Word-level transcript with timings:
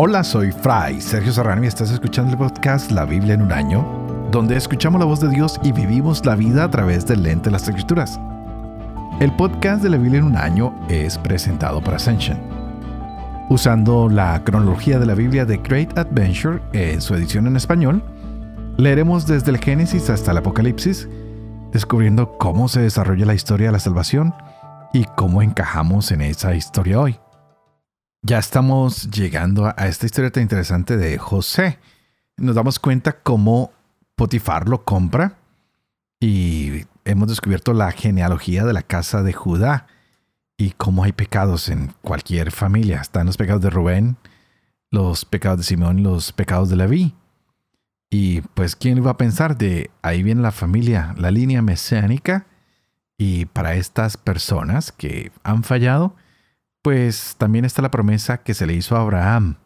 Hola, 0.00 0.22
soy 0.22 0.52
Fray 0.52 1.00
Sergio 1.00 1.32
Serrano 1.32 1.64
y 1.64 1.66
estás 1.66 1.90
escuchando 1.90 2.30
el 2.30 2.38
podcast 2.38 2.92
La 2.92 3.04
Biblia 3.04 3.34
en 3.34 3.42
un 3.42 3.50
año, 3.50 3.84
donde 4.30 4.56
escuchamos 4.56 5.00
la 5.00 5.06
voz 5.06 5.18
de 5.18 5.28
Dios 5.28 5.58
y 5.64 5.72
vivimos 5.72 6.24
la 6.24 6.36
vida 6.36 6.62
a 6.62 6.70
través 6.70 7.04
del 7.04 7.24
lente 7.24 7.46
de 7.46 7.50
las 7.50 7.66
Escrituras. 7.66 8.20
El 9.18 9.34
podcast 9.34 9.82
de 9.82 9.90
la 9.90 9.96
Biblia 9.96 10.20
en 10.20 10.26
un 10.26 10.36
año 10.36 10.72
es 10.88 11.18
presentado 11.18 11.82
por 11.82 11.94
Ascension. 11.94 12.38
Usando 13.48 14.08
la 14.08 14.40
cronología 14.44 15.00
de 15.00 15.06
la 15.06 15.14
Biblia 15.14 15.44
de 15.44 15.56
Great 15.56 15.98
Adventure 15.98 16.60
en 16.74 17.00
su 17.00 17.16
edición 17.16 17.48
en 17.48 17.56
español, 17.56 18.00
leeremos 18.76 19.26
desde 19.26 19.50
el 19.50 19.58
Génesis 19.58 20.10
hasta 20.10 20.30
el 20.30 20.36
Apocalipsis, 20.36 21.08
descubriendo 21.72 22.38
cómo 22.38 22.68
se 22.68 22.82
desarrolla 22.82 23.26
la 23.26 23.34
historia 23.34 23.66
de 23.66 23.72
la 23.72 23.80
salvación 23.80 24.32
y 24.92 25.06
cómo 25.16 25.42
encajamos 25.42 26.12
en 26.12 26.20
esa 26.20 26.54
historia 26.54 27.00
hoy. 27.00 27.18
Ya 28.22 28.38
estamos 28.38 29.10
llegando 29.10 29.66
a 29.66 29.86
esta 29.86 30.06
historia 30.06 30.30
tan 30.30 30.42
interesante 30.42 30.96
de 30.96 31.18
José. 31.18 31.78
Nos 32.36 32.56
damos 32.56 32.78
cuenta 32.78 33.20
cómo 33.20 33.72
Potifar 34.16 34.68
lo 34.68 34.84
compra 34.84 35.38
y 36.18 36.84
hemos 37.04 37.28
descubierto 37.28 37.72
la 37.72 37.92
genealogía 37.92 38.64
de 38.64 38.72
la 38.72 38.82
casa 38.82 39.22
de 39.22 39.32
Judá 39.32 39.86
y 40.56 40.72
cómo 40.72 41.04
hay 41.04 41.12
pecados 41.12 41.68
en 41.68 41.94
cualquier 42.02 42.50
familia. 42.50 43.00
Están 43.00 43.26
los 43.26 43.36
pecados 43.36 43.62
de 43.62 43.70
Rubén, 43.70 44.16
los 44.90 45.24
pecados 45.24 45.58
de 45.58 45.64
Simón, 45.64 46.02
los 46.02 46.32
pecados 46.32 46.68
de 46.68 46.76
Leví. 46.76 47.14
Y 48.10 48.40
pues, 48.40 48.74
¿quién 48.74 48.98
iba 48.98 49.12
a 49.12 49.16
pensar 49.16 49.56
de 49.56 49.92
ahí 50.02 50.24
viene 50.24 50.42
la 50.42 50.50
familia, 50.50 51.14
la 51.16 51.30
línea 51.30 51.62
mesiánica? 51.62 52.46
Y 53.16 53.44
para 53.46 53.74
estas 53.74 54.16
personas 54.16 54.90
que 54.90 55.30
han 55.44 55.62
fallado, 55.62 56.16
pues 56.82 57.36
también 57.38 57.64
está 57.64 57.82
la 57.82 57.90
promesa 57.90 58.38
que 58.38 58.54
se 58.54 58.66
le 58.66 58.74
hizo 58.74 58.96
a 58.96 59.00
Abraham. 59.00 59.56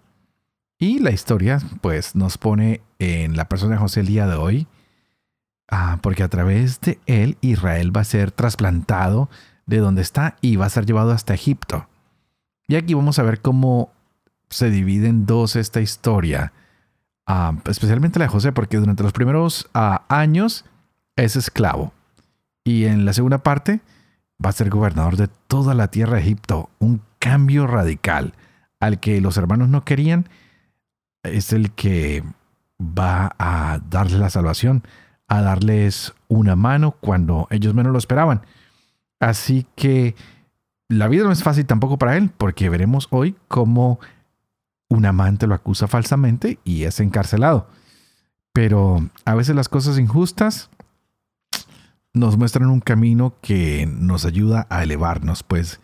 Y 0.79 0.99
la 0.99 1.13
historia, 1.13 1.61
pues, 1.81 2.17
nos 2.17 2.39
pone 2.39 2.81
en 2.99 3.37
la 3.37 3.49
persona 3.49 3.75
de 3.75 3.81
José 3.81 4.01
el 4.01 4.07
día 4.07 4.27
de 4.27 4.35
hoy, 4.35 4.67
ah, 5.71 5.99
porque 6.03 6.23
a 6.23 6.29
través 6.29 6.81
de 6.81 6.99
él 7.07 7.39
Israel 7.41 7.97
va 7.97 8.01
a 8.01 8.05
ser 8.05 8.33
trasplantado 8.33 9.31
de 9.67 9.79
donde 9.79 10.03
está 10.03 10.37
y 10.41 10.57
va 10.57 10.67
a 10.67 10.71
ser 10.71 10.87
llevado 10.87 11.13
hasta 11.13 11.35
Egipto. 11.35 11.87
Y 12.67 12.77
aquí 12.77 12.95
vamos 12.95 13.19
a 13.19 13.23
ver 13.23 13.41
cómo 13.41 13.93
se 14.49 14.71
divide 14.71 15.09
en 15.09 15.27
dos 15.27 15.57
esta 15.57 15.81
historia, 15.81 16.53
ah, 17.27 17.55
especialmente 17.67 18.19
la 18.19 18.27
de 18.27 18.31
José, 18.31 18.53
porque 18.53 18.79
durante 18.79 19.03
los 19.03 19.13
primeros 19.13 19.69
ah, 19.75 20.05
años 20.09 20.65
es 21.17 21.37
esclavo. 21.37 21.93
Y 22.65 22.85
en 22.85 23.05
la 23.05 23.13
segunda 23.13 23.39
parte 23.39 23.81
va 24.45 24.51
a 24.51 24.53
ser 24.53 24.71
gobernador 24.71 25.17
de 25.17 25.29
toda 25.29 25.75
la 25.75 25.89
tierra 25.89 26.17
de 26.17 26.23
Egipto. 26.23 26.71
Un 26.79 27.03
cambio 27.23 27.69
radical 27.69 28.35
al 28.81 28.99
que 28.99 29.21
los 29.21 29.37
hermanos 29.37 29.69
no 29.69 29.85
querían 29.85 30.29
es 31.23 31.53
el 31.53 31.71
que 31.71 32.25
va 32.81 33.37
a 33.39 33.79
darles 33.89 34.19
la 34.19 34.29
salvación, 34.29 34.83
a 35.29 35.41
darles 35.41 36.15
una 36.27 36.57
mano 36.57 36.97
cuando 37.01 37.47
ellos 37.51 37.75
menos 37.75 37.93
lo 37.93 37.99
esperaban. 37.99 38.43
Así 39.21 39.69
que 39.77 40.17
la 40.89 41.07
vida 41.07 41.23
no 41.23 41.31
es 41.31 41.45
fácil 41.45 41.65
tampoco 41.65 41.97
para 41.97 42.17
él, 42.17 42.33
porque 42.37 42.69
veremos 42.69 43.07
hoy 43.11 43.37
cómo 43.47 44.01
un 44.89 45.07
amante 45.07 45.47
lo 45.47 45.55
acusa 45.55 45.87
falsamente 45.87 46.59
y 46.65 46.83
es 46.83 46.99
encarcelado. 46.99 47.69
Pero 48.53 49.09
a 49.25 49.37
veces 49.37 49.55
las 49.55 49.69
cosas 49.69 49.97
injustas 49.97 50.71
nos 52.13 52.37
muestran 52.37 52.69
un 52.69 52.81
camino 52.81 53.37
que 53.43 53.87
nos 53.87 54.25
ayuda 54.25 54.67
a 54.71 54.83
elevarnos, 54.83 55.45
pues 55.45 55.81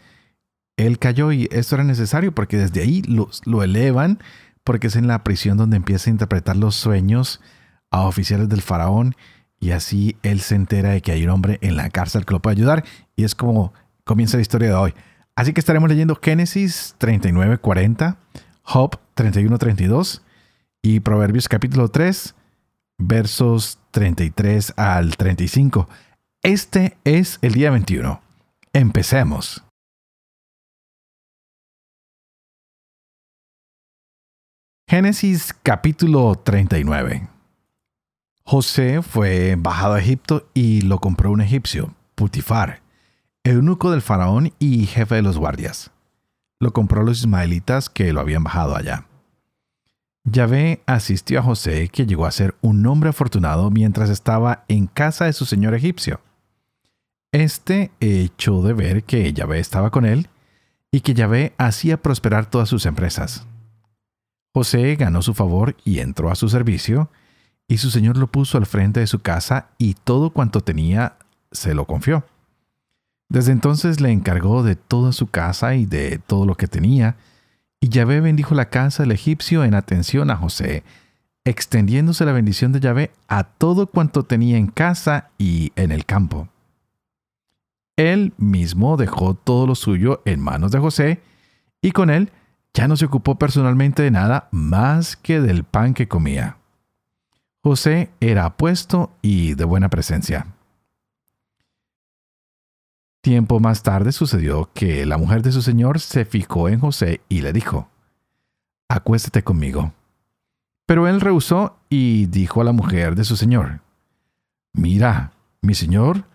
él 0.78 0.98
cayó 0.98 1.32
y 1.32 1.48
esto 1.50 1.74
era 1.74 1.84
necesario 1.84 2.32
porque 2.32 2.56
desde 2.56 2.80
ahí 2.80 3.02
lo, 3.02 3.62
elevan, 3.62 4.20
porque 4.64 4.86
es 4.86 4.96
en 4.96 5.08
la 5.08 5.24
prisión 5.24 5.58
donde 5.58 5.76
empieza 5.76 6.08
a 6.08 6.12
interpretar 6.12 6.56
los 6.56 6.76
sueños 6.76 7.40
a 7.90 8.02
oficiales 8.02 8.48
del 8.48 8.62
faraón 8.62 9.14
y 9.61 9.72
así 9.72 10.17
él 10.22 10.40
se 10.40 10.55
entera 10.55 10.90
de 10.90 11.02
que 11.02 11.12
hay 11.12 11.24
un 11.24 11.30
hombre 11.30 11.58
en 11.62 11.77
la 11.77 11.90
cárcel 11.90 12.24
que 12.24 12.33
lo 12.33 12.40
puede 12.40 12.56
ayudar 12.56 12.84
y 13.17 13.24
es 13.24 13.34
como 13.34 13.74
comienza 14.05 14.36
la 14.36 14.42
historia 14.42 14.68
de 14.68 14.74
hoy. 14.74 14.94
Así 15.34 15.52
que 15.52 15.61
estaremos 15.61 15.88
leyendo 15.88 16.18
Génesis 16.22 16.94
39:40, 16.98 18.17
Job 18.62 19.00
31:32 19.17 20.22
y 20.80 21.00
Proverbios 21.00 21.48
capítulo 21.48 21.88
3, 21.88 22.36
versos 22.98 23.80
33 23.90 24.74
al 24.77 25.17
35. 25.17 25.88
Este 26.42 26.96
es 27.02 27.38
el 27.42 27.55
día 27.55 27.72
21. 27.72 28.20
Empecemos. 28.72 29.67
Génesis 34.90 35.54
capítulo 35.62 36.34
39. 36.42 37.28
José 38.42 39.02
fue 39.02 39.54
bajado 39.58 39.92
a 39.92 40.00
Egipto 40.00 40.48
y 40.54 40.80
lo 40.80 40.98
compró 40.98 41.30
un 41.30 41.42
egipcio, 41.42 41.94
Putifar, 42.14 42.80
eunuco 43.44 43.90
del 43.90 44.00
faraón 44.00 44.54
y 44.58 44.86
jefe 44.86 45.16
de 45.16 45.20
los 45.20 45.36
guardias. 45.36 45.90
Lo 46.58 46.72
compró 46.72 47.02
los 47.02 47.18
ismaelitas 47.18 47.90
que 47.90 48.14
lo 48.14 48.20
habían 48.20 48.44
bajado 48.44 48.76
allá. 48.76 49.06
Yahvé 50.24 50.80
asistió 50.86 51.40
a 51.40 51.42
José, 51.42 51.90
que 51.90 52.06
llegó 52.06 52.24
a 52.24 52.30
ser 52.30 52.55
un 52.62 52.86
hombre 52.86 53.10
afortunado 53.10 53.70
mientras 53.70 54.08
estaba 54.08 54.64
en 54.68 54.86
casa 54.86 55.26
de 55.26 55.34
su 55.34 55.44
señor 55.44 55.74
egipcio. 55.74 56.22
Este 57.30 57.90
echó 58.00 58.62
de 58.62 58.72
ver 58.72 59.05
que 59.05 59.34
Yahvé 59.34 59.58
estaba 59.58 59.90
con 59.90 60.06
él 60.06 60.30
y 60.90 61.02
que 61.02 61.12
Yahvé 61.12 61.52
hacía 61.58 62.00
prosperar 62.00 62.46
todas 62.46 62.70
sus 62.70 62.86
empresas. 62.86 63.46
José 64.58 64.96
ganó 64.96 65.23
su 65.23 65.35
favor 65.35 65.77
y 65.85 66.01
entró 66.01 66.33
a 66.33 66.35
su 66.35 66.48
servicio, 66.48 67.08
y 67.69 67.79
su 67.79 67.91
señor 67.91 68.17
lo 68.17 68.27
puso 68.27 68.58
al 68.58 68.67
frente 68.67 68.98
de 68.98 69.07
su 69.07 69.20
casa 69.20 69.69
y 69.79 69.95
todo 69.95 70.30
cuanto 70.30 70.63
tenía 70.63 71.14
se 71.52 71.74
lo 71.74 71.85
confió. 71.85 72.24
Desde 73.29 73.52
entonces 73.52 74.01
le 74.01 74.11
encargó 74.11 74.64
de 74.64 74.74
toda 74.74 75.13
su 75.13 75.29
casa 75.29 75.77
y 75.77 75.86
de 75.86 76.18
todo 76.18 76.45
lo 76.45 76.57
que 76.57 76.67
tenía, 76.67 77.14
y 77.80 77.89
Yahvé 77.89 78.20
bendijo 78.20 78.57
la 78.57 78.68
casa 78.68 79.05
del 79.05 79.13
egipcio 79.13 79.63
en 79.63 79.74
atención 79.74 80.29
a 80.29 80.36
José, 80.36 80.83
extendiéndose 81.45 82.24
la 82.24 82.33
bendición 82.33 82.73
de 82.73 82.80
Yahvé 82.80 83.13
a 83.29 83.45
todo 83.45 83.86
cuanto 83.86 84.24
tenía 84.24 84.58
en 84.58 84.67
casa 84.67 85.30
y 85.39 85.70
en 85.77 85.92
el 85.92 86.05
campo. 86.05 86.48
Él 87.95 88.33
mismo 88.39 88.97
dejó 88.97 89.35
todo 89.35 89.68
lo 89.68 89.77
suyo 89.77 90.20
en 90.24 90.41
manos 90.41 90.73
de 90.73 90.80
José, 90.80 91.20
y 91.80 91.92
con 91.92 92.11
él 92.11 92.33
ya 92.78 92.86
no 92.86 92.96
se 92.96 93.06
ocupó 93.06 93.34
personalmente 93.40 94.05
de 94.05 94.12
nada 94.12 94.46
más 94.52 95.16
que 95.16 95.40
del 95.40 95.64
pan 95.64 95.94
que 95.94 96.06
comía. 96.06 96.58
José 97.61 98.12
era 98.20 98.44
apuesto 98.44 99.11
y 99.20 99.55
de 99.55 99.64
buena 99.64 99.89
presencia. 99.89 100.46
Tiempo 103.20 103.58
más 103.58 103.83
tarde 103.83 104.12
sucedió 104.12 104.70
que 104.74 105.05
la 105.06 105.18
mujer 105.18 105.42
de 105.42 105.50
su 105.50 105.61
señor 105.61 105.98
se 105.98 106.24
fijó 106.24 106.68
en 106.68 106.78
José 106.78 107.20
y 107.28 107.40
le 107.40 107.52
dijo, 107.52 107.88
Acuéstate 108.88 109.42
conmigo. 109.42 109.92
Pero 110.86 111.08
él 111.08 111.20
rehusó 111.20 111.78
y 111.88 112.27
dijo 112.27 112.61
a 112.61 112.64
la 112.64 112.70
mujer 112.70 113.17
de 113.17 113.24
su 113.24 113.34
señor, 113.34 113.80
Mira, 114.72 115.33
mi 115.62 115.74
señor 115.74 116.27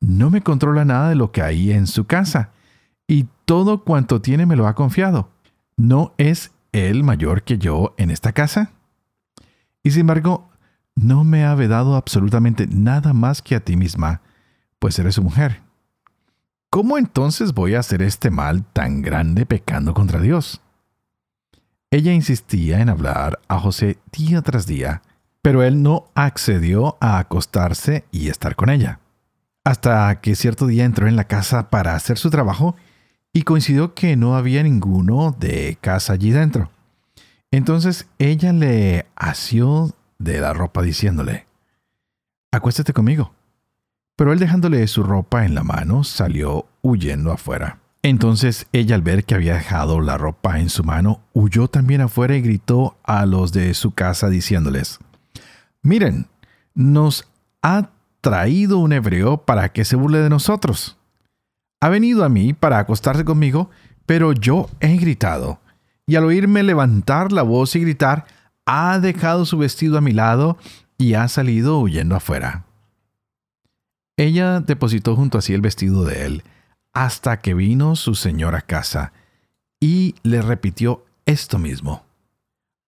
no 0.00 0.30
me 0.30 0.42
controla 0.42 0.84
nada 0.84 1.10
de 1.10 1.14
lo 1.14 1.30
que 1.30 1.42
hay 1.42 1.70
en 1.70 1.86
su 1.86 2.06
casa, 2.06 2.50
y 3.06 3.28
todo 3.44 3.84
cuanto 3.84 4.20
tiene 4.20 4.46
me 4.46 4.56
lo 4.56 4.66
ha 4.66 4.74
confiado. 4.74 5.30
¿No 5.76 6.14
es 6.18 6.52
él 6.72 7.04
mayor 7.04 7.42
que 7.42 7.58
yo 7.58 7.94
en 7.98 8.10
esta 8.10 8.32
casa? 8.32 8.72
Y 9.82 9.90
sin 9.90 10.02
embargo, 10.02 10.50
no 10.94 11.24
me 11.24 11.44
ha 11.44 11.54
vedado 11.54 11.96
absolutamente 11.96 12.66
nada 12.66 13.12
más 13.12 13.42
que 13.42 13.54
a 13.54 13.60
ti 13.60 13.76
misma, 13.76 14.22
pues 14.78 14.98
eres 14.98 15.14
su 15.14 15.22
mujer. 15.22 15.62
¿Cómo 16.70 16.98
entonces 16.98 17.54
voy 17.54 17.74
a 17.74 17.80
hacer 17.80 18.02
este 18.02 18.30
mal 18.30 18.64
tan 18.64 19.02
grande 19.02 19.46
pecando 19.46 19.94
contra 19.94 20.20
Dios? 20.20 20.60
Ella 21.90 22.12
insistía 22.12 22.80
en 22.80 22.88
hablar 22.88 23.40
a 23.48 23.58
José 23.58 23.98
día 24.10 24.40
tras 24.40 24.66
día, 24.66 25.02
pero 25.42 25.62
él 25.62 25.82
no 25.82 26.10
accedió 26.14 26.96
a 27.00 27.18
acostarse 27.18 28.04
y 28.10 28.28
estar 28.28 28.56
con 28.56 28.70
ella 28.70 29.00
hasta 29.64 30.20
que 30.20 30.34
cierto 30.34 30.66
día 30.66 30.84
entró 30.84 31.06
en 31.06 31.16
la 31.16 31.24
casa 31.24 31.70
para 31.70 31.94
hacer 31.94 32.18
su 32.18 32.30
trabajo 32.30 32.76
y 33.32 33.42
coincidió 33.42 33.94
que 33.94 34.16
no 34.16 34.36
había 34.36 34.62
ninguno 34.62 35.34
de 35.38 35.78
casa 35.80 36.12
allí 36.12 36.30
dentro. 36.30 36.70
Entonces 37.50 38.06
ella 38.18 38.52
le 38.52 39.06
asió 39.14 39.94
de 40.18 40.40
la 40.40 40.52
ropa 40.52 40.82
diciéndole, 40.82 41.46
Acuéstate 42.50 42.92
conmigo. 42.92 43.32
Pero 44.16 44.32
él 44.32 44.38
dejándole 44.38 44.86
su 44.86 45.02
ropa 45.02 45.46
en 45.46 45.54
la 45.54 45.62
mano 45.62 46.04
salió 46.04 46.66
huyendo 46.82 47.32
afuera. 47.32 47.78
Entonces 48.02 48.66
ella 48.72 48.94
al 48.94 49.02
ver 49.02 49.24
que 49.24 49.34
había 49.34 49.54
dejado 49.54 50.00
la 50.00 50.18
ropa 50.18 50.58
en 50.60 50.68
su 50.68 50.84
mano, 50.84 51.20
huyó 51.32 51.68
también 51.68 52.00
afuera 52.02 52.36
y 52.36 52.42
gritó 52.42 52.96
a 53.04 53.24
los 53.26 53.52
de 53.52 53.72
su 53.74 53.92
casa 53.92 54.28
diciéndoles, 54.28 54.98
Miren, 55.82 56.26
nos 56.74 57.28
ha 57.62 57.90
traído 58.20 58.78
un 58.78 58.92
hebreo 58.92 59.38
para 59.38 59.70
que 59.70 59.84
se 59.84 59.96
burle 59.96 60.18
de 60.18 60.30
nosotros. 60.30 60.96
Ha 61.82 61.88
venido 61.88 62.22
a 62.24 62.28
mí 62.28 62.52
para 62.52 62.78
acostarse 62.78 63.24
conmigo, 63.24 63.68
pero 64.06 64.32
yo 64.32 64.70
he 64.78 64.96
gritado, 64.98 65.58
y 66.06 66.14
al 66.14 66.22
oírme 66.22 66.62
levantar 66.62 67.32
la 67.32 67.42
voz 67.42 67.74
y 67.74 67.80
gritar, 67.80 68.24
ha 68.66 69.00
dejado 69.00 69.44
su 69.46 69.58
vestido 69.58 69.98
a 69.98 70.00
mi 70.00 70.12
lado 70.12 70.56
y 70.96 71.14
ha 71.14 71.26
salido 71.26 71.80
huyendo 71.80 72.14
afuera. 72.14 72.66
Ella 74.16 74.60
depositó 74.60 75.16
junto 75.16 75.38
a 75.38 75.42
sí 75.42 75.54
el 75.54 75.60
vestido 75.60 76.04
de 76.04 76.24
él, 76.24 76.44
hasta 76.92 77.40
que 77.40 77.52
vino 77.52 77.96
su 77.96 78.14
señor 78.14 78.54
a 78.54 78.60
casa, 78.60 79.12
y 79.80 80.14
le 80.22 80.40
repitió 80.40 81.04
esto 81.26 81.58
mismo. 81.58 82.04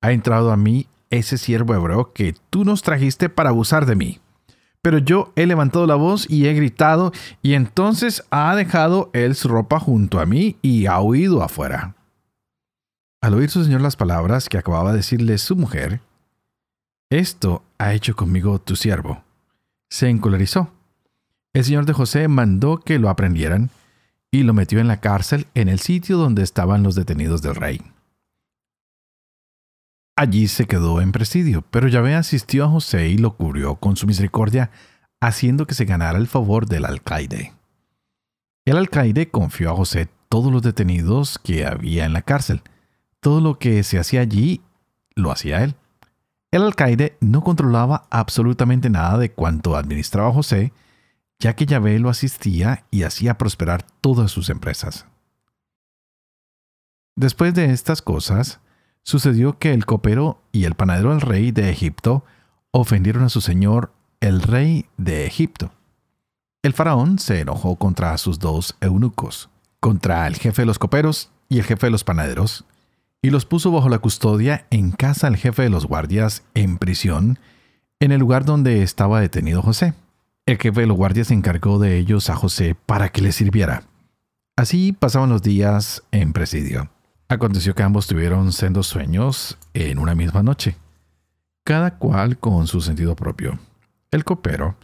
Ha 0.03 0.13
entrado 0.13 0.53
a 0.53 0.57
mí 0.57 0.87
ese 1.11 1.37
siervo 1.37 1.75
hebreo 1.75 2.13
que 2.13 2.37
tú 2.49 2.65
nos 2.65 2.83
trajiste 2.83 3.29
para 3.29 3.49
abusar 3.49 3.87
de 3.87 3.97
mí. 3.97 4.21
Pero 4.85 4.99
yo 4.99 5.33
he 5.35 5.47
levantado 5.47 5.87
la 5.87 5.95
voz 5.95 6.29
y 6.29 6.47
he 6.47 6.53
gritado, 6.53 7.11
y 7.41 7.55
entonces 7.55 8.23
ha 8.29 8.55
dejado 8.55 9.09
él 9.15 9.35
su 9.35 9.49
ropa 9.49 9.81
junto 9.81 10.21
a 10.21 10.27
mí 10.27 10.59
y 10.61 10.85
ha 10.85 11.01
huido 11.01 11.43
afuera. 11.43 11.95
Al 13.23 13.33
oír 13.33 13.49
su 13.49 13.65
señor 13.65 13.81
las 13.81 13.97
palabras 13.97 14.51
que 14.51 14.59
acababa 14.59 14.91
de 14.91 14.99
decirle 14.99 15.39
su 15.39 15.57
mujer, 15.57 16.03
esto 17.09 17.63
ha 17.79 17.95
hecho 17.95 18.15
conmigo 18.15 18.59
tu 18.59 18.77
siervo. 18.77 19.25
Se 19.89 20.11
encolerizó. 20.11 20.69
El 21.55 21.65
señor 21.65 21.87
de 21.87 21.95
José 21.95 22.29
mandó 22.29 22.77
que 22.77 22.99
lo 22.99 23.09
aprendieran 23.09 23.71
y 24.31 24.43
lo 24.43 24.53
metió 24.53 24.81
en 24.81 24.89
la 24.89 25.01
cárcel 25.01 25.47
en 25.55 25.71
el 25.71 25.79
sitio 25.79 26.19
donde 26.19 26.43
estaban 26.43 26.83
los 26.83 26.95
detenidos 26.95 27.41
del 27.41 27.55
rey. 27.55 27.81
Allí 30.17 30.47
se 30.47 30.67
quedó 30.67 31.01
en 31.01 31.11
presidio, 31.11 31.63
pero 31.71 31.89
Yahvé 31.89 32.15
asistió 32.15 32.65
a 32.65 32.69
José 32.69 33.09
y 33.09 33.19
lo 33.19 33.37
cubrió 33.37 33.77
con 33.77 33.97
su 33.97 34.07
misericordia, 34.07 34.71
haciendo 35.21 35.67
que 35.67 35.75
se 35.75 35.87
ganara 35.87 36.19
el 36.19 36.29
favor 36.29 36.67
del 36.67 36.85
alcaide. 36.85 37.53
El 38.65 38.77
alcaide 38.77 39.31
confió 39.31 39.71
a 39.71 39.77
José 39.77 40.09
todos 40.29 40.53
los 40.53 40.63
detenidos 40.63 41.39
que 41.39 41.67
había 41.67 42.05
en 42.05 42.13
la 42.13 42.23
cárcel. 42.23 42.63
Todo 43.21 43.41
lo 43.41 43.59
que 43.59 43.83
se 43.83 43.99
hacía 43.99 44.21
allí 44.21 44.63
lo 45.17 45.33
hacía 45.33 45.65
él. 45.65 45.75
El 46.51 46.63
alcaide 46.63 47.17
no 47.21 47.43
controlaba 47.43 48.07
absolutamente 48.11 48.91
nada 48.91 49.19
de 49.19 49.33
cuanto 49.33 49.77
administraba 49.77 50.33
José, 50.33 50.73
ya 51.41 51.57
que 51.57 51.67
Yahvé 51.67 51.99
lo 51.99 52.09
asistía 52.09 52.87
y 52.91 53.03
hacía 53.03 53.37
prosperar 53.37 53.83
todas 54.01 54.31
sus 54.31 54.49
empresas. 54.49 55.07
Después 57.17 57.55
de 57.55 57.73
estas 57.73 58.03
cosas, 58.03 58.61
sucedió 59.05 59.59
que 59.59 59.73
el 59.73 59.87
copero 59.87 60.41
y 60.51 60.65
el 60.65 60.75
panadero 60.75 61.11
del 61.11 61.21
rey 61.21 61.53
de 61.53 61.71
Egipto 61.71 62.25
ofendieron 62.73 63.23
a 63.23 63.29
su 63.29 63.41
señor, 63.41 63.93
el 64.21 64.43
rey 64.43 64.87
de 64.97 65.27
Egipto. 65.27 65.71
El 66.63 66.73
faraón 66.73 67.19
se 67.19 67.41
enojó 67.41 67.77
contra 67.77 68.17
sus 68.19 68.39
dos 68.39 68.75
eunucos, 68.81 69.51
contra 69.79 70.27
el 70.27 70.35
jefe 70.37 70.63
de 70.63 70.67
los 70.67 70.79
coperos 70.79 71.31
y 71.49 71.59
el 71.59 71.65
jefe 71.65 71.87
de 71.87 71.91
los 71.91 72.05
panaderos, 72.05 72.65
y 73.23 73.31
los 73.31 73.45
puso 73.45 73.71
bajo 73.71 73.89
la 73.89 73.99
custodia 73.99 74.67
en 74.71 74.91
casa 74.91 75.29
del 75.29 75.37
jefe 75.37 75.63
de 75.63 75.71
los 75.71 75.87
guardias 75.87 76.43
en 76.55 76.79
prisión, 76.79 77.39
en 78.01 78.13
el 78.13 78.21
lugar 78.21 78.45
donde 78.45 78.83
estaba 78.83 79.21
detenido 79.21 79.63
José. 79.63 79.95
El 80.47 80.59
jefe 80.59 80.81
de 80.83 80.87
los 80.87 80.97
guardias 80.97 81.31
encargó 81.31 81.79
de 81.79 81.99
ellos 81.99 82.29
a 82.29 82.37
José 82.37 82.75
para 82.87 83.11
que 83.11 83.23
le 83.23 83.33
sirviera. 83.33 83.85
Así 84.57 84.93
pasaban 84.93 85.31
los 85.31 85.43
días 85.43 86.03
en 86.11 86.33
presidio. 86.33 86.91
Aconteció 87.29 87.75
que 87.75 87.83
ambos 87.83 88.07
tuvieron 88.07 88.53
sendos 88.53 88.87
sueños 88.87 89.59
en 89.73 89.99
una 89.99 90.15
misma 90.15 90.43
noche, 90.43 90.77
cada 91.65 91.99
cual 91.99 92.39
con 92.39 92.67
su 92.67 92.81
sentido 92.81 93.17
propio. 93.17 93.59
El 94.11 94.25
copero 94.25 94.77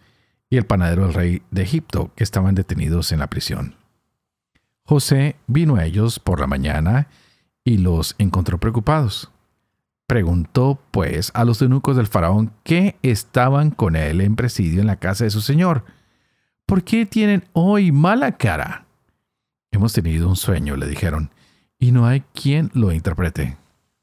y 0.48 0.56
el 0.56 0.64
panadero 0.64 1.04
del 1.04 1.14
rey 1.14 1.42
de 1.50 1.62
Egipto, 1.62 2.12
que 2.16 2.24
estaban 2.24 2.54
detenidos 2.54 3.12
en 3.12 3.18
la 3.18 3.28
prisión. 3.28 3.76
José 4.84 5.36
vino 5.46 5.76
a 5.76 5.84
ellos 5.84 6.18
por 6.18 6.40
la 6.40 6.46
mañana 6.46 7.08
y 7.62 7.78
los 7.78 8.16
encontró 8.18 8.58
preocupados. 8.58 9.30
Preguntó, 10.06 10.80
pues, 10.90 11.30
a 11.34 11.44
los 11.44 11.62
eunucos 11.62 11.96
del 11.96 12.08
faraón 12.08 12.52
que 12.64 12.96
estaban 13.02 13.70
con 13.70 13.94
él 13.94 14.20
en 14.22 14.34
presidio 14.34 14.80
en 14.80 14.88
la 14.88 14.96
casa 14.96 15.24
de 15.24 15.30
su 15.30 15.42
señor. 15.42 15.84
¿Por 16.66 16.82
qué 16.82 17.06
tienen 17.06 17.44
hoy 17.52 17.92
mala 17.92 18.36
cara? 18.36 18.86
Hemos 19.70 19.92
tenido 19.92 20.28
un 20.28 20.34
sueño, 20.34 20.74
le 20.74 20.88
dijeron, 20.88 21.30
y 21.80 21.90
no 21.90 22.06
hay 22.06 22.20
quien 22.34 22.70
lo 22.74 22.92
interprete. 22.92 23.56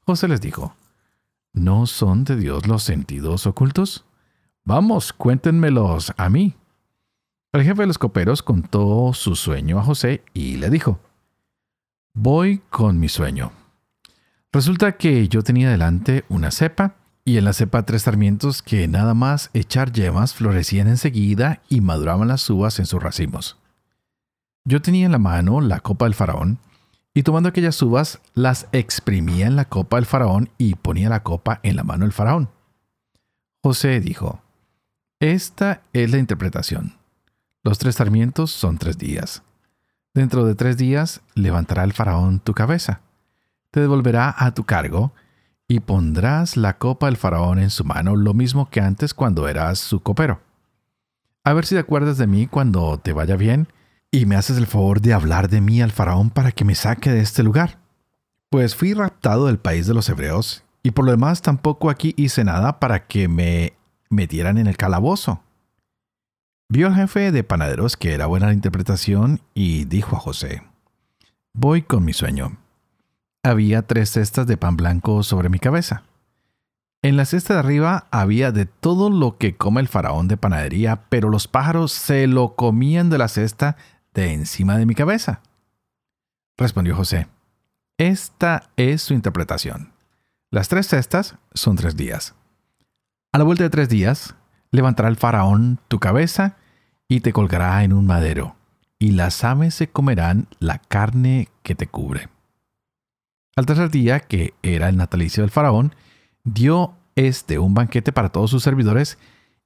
José 0.04 0.28
les 0.28 0.40
dijo, 0.40 0.74
¿no 1.54 1.86
son 1.86 2.24
de 2.24 2.36
Dios 2.36 2.66
los 2.66 2.82
sentidos 2.82 3.46
ocultos? 3.46 4.04
Vamos, 4.64 5.12
cuéntenmelos 5.12 6.12
a 6.18 6.28
mí. 6.28 6.54
El 7.52 7.62
jefe 7.62 7.82
de 7.82 7.86
los 7.86 7.98
coperos 7.98 8.42
contó 8.42 9.12
su 9.14 9.34
sueño 9.36 9.78
a 9.78 9.84
José 9.84 10.22
y 10.34 10.56
le 10.56 10.68
dijo, 10.68 11.00
Voy 12.12 12.60
con 12.68 12.98
mi 12.98 13.08
sueño. 13.08 13.52
Resulta 14.52 14.96
que 14.96 15.28
yo 15.28 15.42
tenía 15.42 15.70
delante 15.70 16.24
una 16.28 16.50
cepa 16.50 16.96
y 17.24 17.38
en 17.38 17.44
la 17.44 17.52
cepa 17.52 17.84
tres 17.84 18.02
sarmientos 18.02 18.60
que 18.60 18.88
nada 18.88 19.14
más 19.14 19.50
echar 19.54 19.92
yemas 19.92 20.34
florecían 20.34 20.88
enseguida 20.88 21.62
y 21.68 21.80
maduraban 21.80 22.28
las 22.28 22.48
uvas 22.50 22.78
en 22.80 22.86
sus 22.86 23.02
racimos. 23.02 23.56
Yo 24.64 24.82
tenía 24.82 25.06
en 25.06 25.12
la 25.12 25.18
mano 25.18 25.60
la 25.60 25.80
copa 25.80 26.06
del 26.06 26.14
faraón 26.14 26.58
y 27.18 27.24
tomando 27.24 27.48
aquellas 27.48 27.82
uvas, 27.82 28.20
las 28.34 28.68
exprimía 28.70 29.48
en 29.48 29.56
la 29.56 29.64
copa 29.64 29.96
del 29.96 30.06
faraón 30.06 30.50
y 30.56 30.76
ponía 30.76 31.08
la 31.08 31.24
copa 31.24 31.58
en 31.64 31.74
la 31.74 31.82
mano 31.82 32.04
del 32.04 32.12
faraón. 32.12 32.48
José 33.60 33.98
dijo, 33.98 34.40
Esta 35.18 35.82
es 35.92 36.12
la 36.12 36.18
interpretación. 36.18 36.94
Los 37.64 37.80
tres 37.80 37.96
sarmientos 37.96 38.52
son 38.52 38.78
tres 38.78 38.98
días. 38.98 39.42
Dentro 40.14 40.44
de 40.44 40.54
tres 40.54 40.76
días 40.76 41.20
levantará 41.34 41.82
el 41.82 41.92
faraón 41.92 42.38
tu 42.38 42.54
cabeza, 42.54 43.00
te 43.72 43.80
devolverá 43.80 44.32
a 44.38 44.54
tu 44.54 44.62
cargo 44.62 45.12
y 45.66 45.80
pondrás 45.80 46.56
la 46.56 46.78
copa 46.78 47.06
del 47.06 47.16
faraón 47.16 47.58
en 47.58 47.70
su 47.70 47.84
mano 47.84 48.14
lo 48.14 48.32
mismo 48.32 48.70
que 48.70 48.80
antes 48.80 49.12
cuando 49.12 49.48
eras 49.48 49.80
su 49.80 50.04
copero. 50.04 50.40
A 51.42 51.52
ver 51.52 51.66
si 51.66 51.74
te 51.74 51.80
acuerdas 51.80 52.16
de 52.16 52.28
mí 52.28 52.46
cuando 52.46 52.96
te 52.98 53.12
vaya 53.12 53.34
bien 53.34 53.66
y 54.10 54.26
me 54.26 54.36
haces 54.36 54.56
el 54.56 54.66
favor 54.66 55.00
de 55.00 55.12
hablar 55.12 55.48
de 55.48 55.60
mí 55.60 55.82
al 55.82 55.92
faraón 55.92 56.30
para 56.30 56.52
que 56.52 56.64
me 56.64 56.74
saque 56.74 57.10
de 57.10 57.20
este 57.20 57.42
lugar. 57.42 57.78
Pues 58.50 58.74
fui 58.74 58.94
raptado 58.94 59.46
del 59.46 59.58
país 59.58 59.86
de 59.86 59.94
los 59.94 60.08
hebreos, 60.08 60.64
y 60.82 60.92
por 60.92 61.04
lo 61.04 61.10
demás 61.10 61.42
tampoco 61.42 61.90
aquí 61.90 62.14
hice 62.16 62.44
nada 62.44 62.80
para 62.80 63.06
que 63.06 63.28
me 63.28 63.74
metieran 64.08 64.56
en 64.58 64.66
el 64.66 64.76
calabozo. 64.76 65.42
Vio 66.70 66.86
al 66.86 66.94
jefe 66.94 67.32
de 67.32 67.44
panaderos 67.44 67.96
que 67.96 68.14
era 68.14 68.26
buena 68.26 68.46
la 68.46 68.52
interpretación 68.52 69.40
y 69.54 69.84
dijo 69.84 70.16
a 70.16 70.20
José, 70.20 70.62
Voy 71.54 71.82
con 71.82 72.04
mi 72.04 72.12
sueño. 72.12 72.58
Había 73.42 73.82
tres 73.82 74.10
cestas 74.10 74.46
de 74.46 74.56
pan 74.56 74.76
blanco 74.76 75.22
sobre 75.22 75.48
mi 75.48 75.58
cabeza. 75.58 76.04
En 77.02 77.16
la 77.16 77.24
cesta 77.24 77.54
de 77.54 77.60
arriba 77.60 78.06
había 78.10 78.50
de 78.52 78.66
todo 78.66 79.08
lo 79.08 79.38
que 79.38 79.56
come 79.56 79.80
el 79.80 79.88
faraón 79.88 80.28
de 80.28 80.36
panadería, 80.36 81.04
pero 81.08 81.30
los 81.30 81.48
pájaros 81.48 81.92
se 81.92 82.26
lo 82.26 82.56
comían 82.56 83.08
de 83.08 83.18
la 83.18 83.28
cesta 83.28 83.76
de 84.14 84.32
encima 84.32 84.76
de 84.76 84.86
mi 84.86 84.94
cabeza. 84.94 85.42
Respondió 86.56 86.96
José, 86.96 87.28
esta 87.98 88.70
es 88.76 89.02
su 89.02 89.14
interpretación. 89.14 89.92
Las 90.50 90.68
tres 90.68 90.88
cestas 90.88 91.36
son 91.54 91.76
tres 91.76 91.96
días. 91.96 92.34
A 93.32 93.38
la 93.38 93.44
vuelta 93.44 93.64
de 93.64 93.70
tres 93.70 93.88
días, 93.88 94.34
levantará 94.70 95.08
el 95.08 95.16
faraón 95.16 95.78
tu 95.88 95.98
cabeza 95.98 96.56
y 97.08 97.20
te 97.20 97.32
colgará 97.32 97.84
en 97.84 97.92
un 97.92 98.06
madero, 98.06 98.56
y 98.98 99.12
las 99.12 99.44
aves 99.44 99.74
se 99.74 99.88
comerán 99.88 100.48
la 100.58 100.78
carne 100.78 101.48
que 101.62 101.74
te 101.74 101.86
cubre. 101.86 102.28
Al 103.56 103.66
tercer 103.66 103.90
día, 103.90 104.20
que 104.20 104.54
era 104.62 104.88
el 104.88 104.96
natalicio 104.96 105.42
del 105.42 105.50
faraón, 105.50 105.94
dio 106.44 106.94
este 107.16 107.58
un 107.58 107.74
banquete 107.74 108.12
para 108.12 108.28
todos 108.28 108.50
sus 108.50 108.62
servidores 108.62 109.18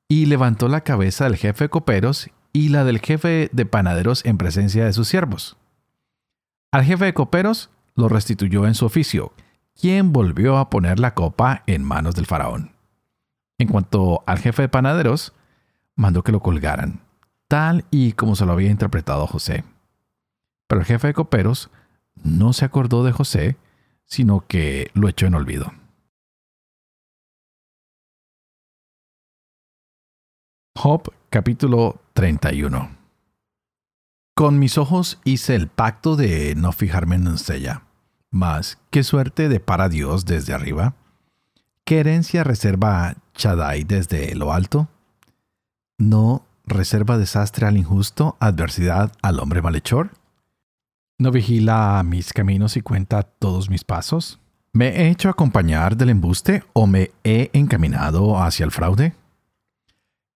y 0.09 0.27
levantó 0.27 0.69
la 0.69 0.81
cabeza 0.81 1.25
del 1.25 1.37
jefe 1.37 1.65
de 1.65 1.69
coperos 1.69 2.31
y 2.53 2.69
la 2.69 2.85
del 2.85 3.01
jefe 3.01 3.49
de 3.53 3.67
panaderos 3.67 4.25
en 4.25 4.39
presencia 4.39 4.85
de 4.85 4.93
sus 4.93 5.09
siervos. 5.09 5.57
Al 6.71 6.85
jefe 6.85 7.07
de 7.07 7.15
coperos 7.15 7.71
lo 7.95 8.09
restituyó 8.09 8.67
en 8.67 8.75
su 8.75 8.87
oficio, 8.87 9.33
quien 9.79 10.13
volvió 10.13 10.59
a 10.59 10.71
poner 10.71 10.99
la 10.99 11.15
copa 11.15 11.63
en 11.67 11.83
manos 11.83 12.15
del 12.15 12.27
faraón. 12.27 12.73
En 13.59 13.69
cuanto 13.69 14.23
al 14.27 14.39
jefe 14.39 14.63
de 14.63 14.69
panaderos, 14.69 15.33
mandó 15.95 16.23
que 16.23 16.33
lo 16.33 16.41
colgaran, 16.41 17.01
tal 17.49 17.85
y 17.91 18.13
como 18.13 18.37
se 18.37 18.47
lo 18.47 18.53
había 18.53 18.71
interpretado 18.71 19.27
José. 19.27 19.65
Pero 20.67 20.81
el 20.81 20.87
jefe 20.87 21.09
de 21.09 21.15
coperos 21.15 21.71
no 22.23 22.53
se 22.53 22.65
acordó 22.65 23.05
de 23.05 23.13
José, 23.13 23.57
sino 24.05 24.45
que 24.47 24.91
lo 24.95 25.09
echó 25.09 25.27
en 25.27 25.35
olvido. 25.35 25.73
Job 30.75 31.13
capítulo 31.31 32.02
31 32.13 32.91
Con 34.35 34.59
mis 34.59 34.79
ojos 34.79 35.21
hice 35.25 35.55
el 35.55 35.69
pacto 35.69 36.17
de 36.17 36.55
no 36.55 36.73
fijarme 36.73 37.17
en 37.17 37.29
ella. 37.53 37.83
Mas, 38.31 38.79
¿qué 38.91 39.03
suerte 39.03 39.49
depara 39.49 39.89
Dios 39.89 40.25
desde 40.25 40.55
arriba? 40.55 40.95
¿Qué 41.85 42.01
herencia 42.01 42.45
reserva 42.45 43.15
Chadai 43.35 43.85
desde 43.85 44.35
lo 44.35 44.53
alto? 44.53 44.89
¿No 45.99 46.45
reserva 46.65 47.19
desastre 47.19 47.67
al 47.67 47.77
injusto, 47.77 48.37
adversidad 48.41 49.13
al 49.23 49.41
hombre 49.41 49.63
malhechor? 49.63 50.13
¿No 51.19 51.31
vigila 51.31 52.03
mis 52.05 52.33
caminos 52.33 52.77
y 52.77 52.83
cuenta 52.83 53.23
todos 53.23 53.69
mis 53.69 53.85
pasos? 53.85 54.41
¿Me 54.73 54.89
he 54.89 55.09
hecho 55.09 55.29
acompañar 55.29 55.97
del 55.97 56.11
embuste 56.11 56.65
o 56.73 56.87
me 56.87 57.11
he 57.25 57.51
encaminado 57.53 58.41
hacia 58.41 58.65
el 58.65 58.71
fraude? 58.71 59.15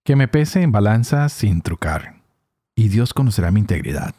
Que 0.07 0.15
me 0.15 0.29
pese 0.29 0.61
en 0.61 0.71
balanza 0.71 1.27
sin 1.27 1.61
trucar, 1.61 2.21
y 2.77 2.87
Dios 2.87 3.13
conocerá 3.13 3.51
mi 3.51 3.59
integridad. 3.59 4.15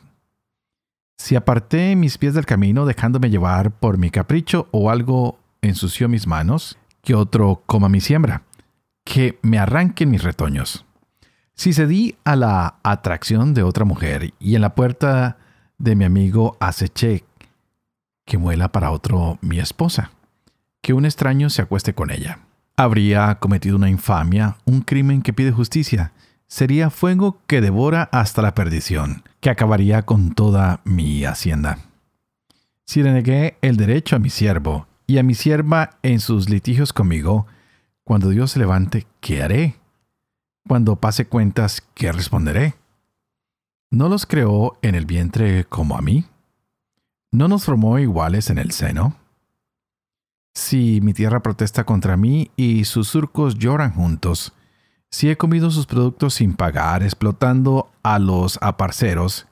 Si 1.17 1.35
aparté 1.35 1.97
mis 1.97 2.19
pies 2.19 2.35
del 2.35 2.45
camino 2.45 2.85
dejándome 2.85 3.31
llevar 3.31 3.71
por 3.71 3.97
mi 3.97 4.11
capricho 4.11 4.69
o 4.71 4.91
algo 4.91 5.39
ensució 5.63 6.07
mis 6.11 6.27
manos, 6.27 6.77
que 7.01 7.15
otro 7.15 7.63
coma 7.65 7.89
mi 7.89 8.03
siembra, 8.03 8.43
que 9.03 9.39
me 9.41 9.59
arranquen 9.59 10.11
mis 10.11 10.25
retoños. 10.25 10.85
Si 11.55 11.73
cedí 11.73 12.19
a 12.23 12.37
la 12.37 12.81
atracción 12.83 13.55
de 13.55 13.63
otra 13.63 13.87
mujer 13.87 14.35
y 14.39 14.57
en 14.57 14.61
la 14.61 14.75
puerta 14.75 15.39
de 15.79 15.97
mi 15.97 16.05
amigo 16.05 16.59
aceché 16.61 17.25
que 18.27 18.37
muela 18.37 18.71
para 18.73 18.91
otro 18.91 19.39
mi 19.41 19.59
esposa, 19.59 20.11
que 20.83 20.93
un 20.93 21.07
extraño 21.07 21.49
se 21.49 21.63
acueste 21.63 21.95
con 21.95 22.11
ella. 22.11 22.41
Habría 22.81 23.35
cometido 23.41 23.75
una 23.75 23.91
infamia, 23.91 24.57
un 24.65 24.83
crimen 24.83 25.23
que 25.23 25.33
pide 25.33 25.51
justicia, 25.51 26.13
sería 26.47 26.91
fuego 26.91 27.43
que 27.49 27.61
devora 27.61 28.09
hasta 28.13 28.41
la 28.41 28.55
perdición, 28.55 29.25
que 29.41 29.51
acabaría 29.51 30.03
con 30.03 30.31
toda 30.31 30.81
mi 30.85 31.25
hacienda. 31.25 31.81
Si 32.85 33.03
le 33.03 33.13
negué 33.13 33.59
el 33.63 33.77
derecho 33.77 34.15
a 34.15 34.21
mi 34.21 34.31
siervo 34.31 34.87
y 35.09 35.19
a 35.19 35.25
mi 35.25 35.35
sierva 35.35 35.99
en 36.05 36.21
sus 36.21 36.49
litigios 36.49 36.93
conmigo, 36.93 37.49
cuando 38.05 38.29
Dios 38.29 38.53
se 38.53 38.61
levante, 38.61 39.09
¿qué 39.19 39.43
haré? 39.43 39.75
Cuando 40.65 40.95
pase 40.95 41.27
cuentas, 41.27 41.83
¿qué 41.95 42.13
responderé? 42.13 42.77
¿No 43.91 44.09
los 44.09 44.25
creó 44.25 44.79
en 44.83 44.95
el 44.95 45.05
vientre 45.05 45.65
como 45.65 45.99
a 45.99 46.01
mí? 46.01 46.27
¿No 47.33 47.49
nos 47.49 47.65
formó 47.65 47.99
iguales 47.99 48.51
en 48.51 48.59
el 48.59 48.71
seno? 48.71 49.17
Si 50.59 51.01
mi 51.03 51.15
tierra 51.15 51.41
protesta 51.41 51.85
contra 51.85 52.17
mí 52.17 52.51
y 52.57 52.85
sus 52.85 53.07
surcos 53.07 53.59
lloran 53.59 53.93
juntos, 53.93 54.53
si 55.09 55.31
he 55.31 55.37
comido 55.37 55.71
sus 55.71 55.87
productos 55.87 56.35
sin 56.35 56.55
pagar, 56.55 57.05
explotando 57.05 57.93
a 58.03 58.19
los 58.19 58.59
aparceros, 58.61 59.47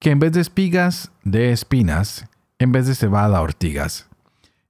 que 0.00 0.10
en 0.10 0.18
vez 0.18 0.32
de 0.32 0.40
espigas, 0.40 1.12
de 1.22 1.52
espinas, 1.52 2.26
en 2.58 2.72
vez 2.72 2.88
de 2.88 2.96
cebada, 2.96 3.40
ortigas, 3.40 4.08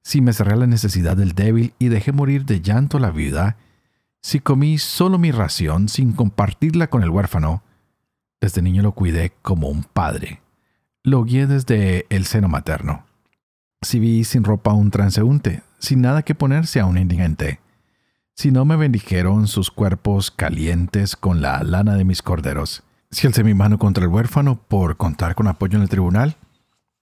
si 0.03 0.21
me 0.21 0.35
cerré 0.35 0.57
la 0.57 0.67
necesidad 0.67 1.17
del 1.17 1.33
débil 1.33 1.73
y 1.79 1.89
dejé 1.89 2.13
morir 2.13 2.45
de 2.45 2.61
llanto 2.61 2.99
la 2.99 3.11
viuda, 3.11 3.57
si 4.21 4.41
comí 4.41 4.77
solo 4.77 5.19
mi 5.19 5.31
ración 5.31 5.89
sin 5.89 6.13
compartirla 6.13 6.89
con 6.89 7.03
el 7.03 7.09
huérfano, 7.09 7.63
desde 8.43 8.61
niño 8.61 8.83
lo 8.83 8.93
cuidé 8.93 9.33
como 9.41 9.69
un 9.69 9.85
padre. 9.85 10.43
Lo 11.03 11.25
guié 11.25 11.47
desde 11.47 12.05
el 12.11 12.27
seno 12.27 12.49
materno. 12.49 13.07
Si 13.83 13.99
vi 13.99 14.23
sin 14.23 14.45
ropa 14.45 14.71
a 14.71 14.75
un 14.75 14.91
transeúnte, 14.91 15.63
sin 15.79 16.01
nada 16.01 16.23
que 16.23 16.37
ponerse 16.37 16.79
a 16.79 16.87
un 16.87 16.99
indigente. 16.99 17.61
Si 18.35 18.53
no 18.53 18.65
me 18.65 18.77
bendijeron 18.77 19.49
sus 19.49 19.73
cuerpos 19.73 20.31
calientes 20.31 21.17
con 21.17 21.43
la 21.43 21.63
lana 21.65 21.97
de 21.97 22.05
mis 22.05 22.23
corderos. 22.23 22.85
Si 23.11 23.27
alcé 23.27 23.43
mi 23.43 23.55
mano 23.55 23.79
contra 23.79 24.05
el 24.05 24.11
huérfano 24.11 24.57
por 24.57 24.97
contar 24.97 25.35
con 25.35 25.49
apoyo 25.49 25.77
en 25.77 25.83
el 25.83 25.89
tribunal, 25.89 26.37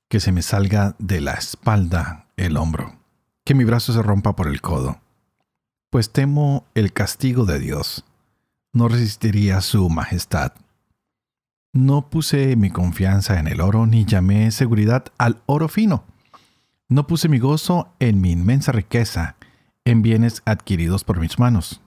que 0.09 0.21
se 0.21 0.33
me 0.33 0.43
salga 0.43 0.97
de 0.99 1.21
la 1.21 1.35
espalda 1.35 2.27
el 2.37 2.57
hombro, 2.57 2.97
que 3.45 3.55
mi 3.55 3.65
brazo 3.65 3.93
se 3.93 4.03
rompa 4.03 4.35
por 4.35 4.49
el 4.49 4.61
codo. 4.61 4.99
Pues 5.91 6.11
temo 6.11 6.65
el 6.75 6.93
castigo 6.93 7.45
de 7.45 7.59
Dios. 7.59 8.05
No 8.73 8.89
resistiría 8.89 9.61
su 9.61 9.89
majestad. 9.91 10.53
No 11.73 12.09
puse 12.09 12.57
mi 12.57 12.71
confianza 12.71 13.39
en 13.39 13.47
el 13.47 13.61
oro 13.61 13.87
ni 13.87 14.05
llamé 14.05 14.51
seguridad 14.51 15.05
al 15.19 15.43
oro 15.47 15.69
fino. 15.69 16.05
No 16.91 17.07
puse 17.07 17.29
mi 17.29 17.39
gozo 17.39 17.95
en 18.01 18.21
mi 18.21 18.33
inmensa 18.33 18.73
riqueza, 18.73 19.37
en 19.85 20.03
bienes 20.03 20.43
adquiridos 20.45 21.05
por 21.05 21.21
mis 21.21 21.39
manos. 21.39 21.81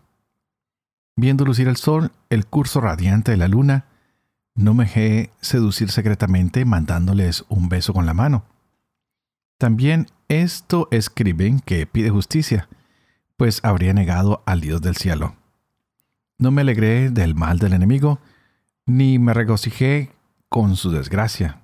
Viendo 1.18 1.44
lucir 1.44 1.68
el 1.68 1.76
sol, 1.76 2.14
el 2.30 2.46
curso 2.46 2.80
radiante 2.80 3.32
de 3.32 3.38
la 3.38 3.50
luna, 3.50 3.86
no 4.56 4.74
me 4.74 4.86
dejé 4.86 5.34
seducir 5.42 5.92
secretamente 5.92 6.64
mandándoles 6.64 7.44
un 7.50 7.68
beso 7.68 7.92
con 7.92 8.06
la 8.06 8.14
mano. 8.14 8.46
También 9.58 10.08
esto 10.30 10.88
escriben 10.90 11.60
que 11.60 11.86
pide 11.86 12.10
justicia, 12.10 12.70
pues 13.36 13.60
habría 13.66 13.94
negado 13.94 14.42
al 14.46 14.62
Dios 14.62 14.82
del 14.82 14.96
cielo. 14.96 15.36
No 16.38 16.50
me 16.52 16.62
alegré 16.62 17.10
del 17.10 17.36
mal 17.36 17.60
del 17.60 17.74
enemigo, 17.74 18.20
ni 18.86 19.20
me 19.20 19.34
regocijé 19.34 20.14
con 20.48 20.78
su 20.78 20.92
desgracia, 20.92 21.63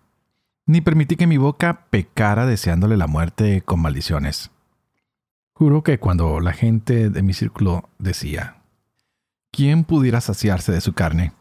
ni 0.69 0.81
permití 0.81 1.15
que 1.15 1.25
mi 1.25 1.37
boca 1.37 1.87
pecara 1.89 2.45
deseándole 2.45 2.95
la 2.95 3.07
muerte 3.07 3.63
con 3.63 3.81
maldiciones. 3.81 4.51
Juro 5.53 5.81
que 5.81 5.97
cuando 5.97 6.39
la 6.41 6.53
gente 6.53 7.09
de 7.09 7.23
mi 7.23 7.33
círculo 7.33 7.89
decía, 7.97 8.57
¿quién 9.51 9.83
pudiera 9.83 10.21
saciarse 10.21 10.71
de 10.71 10.81
su 10.81 10.93
carne? 10.93 11.33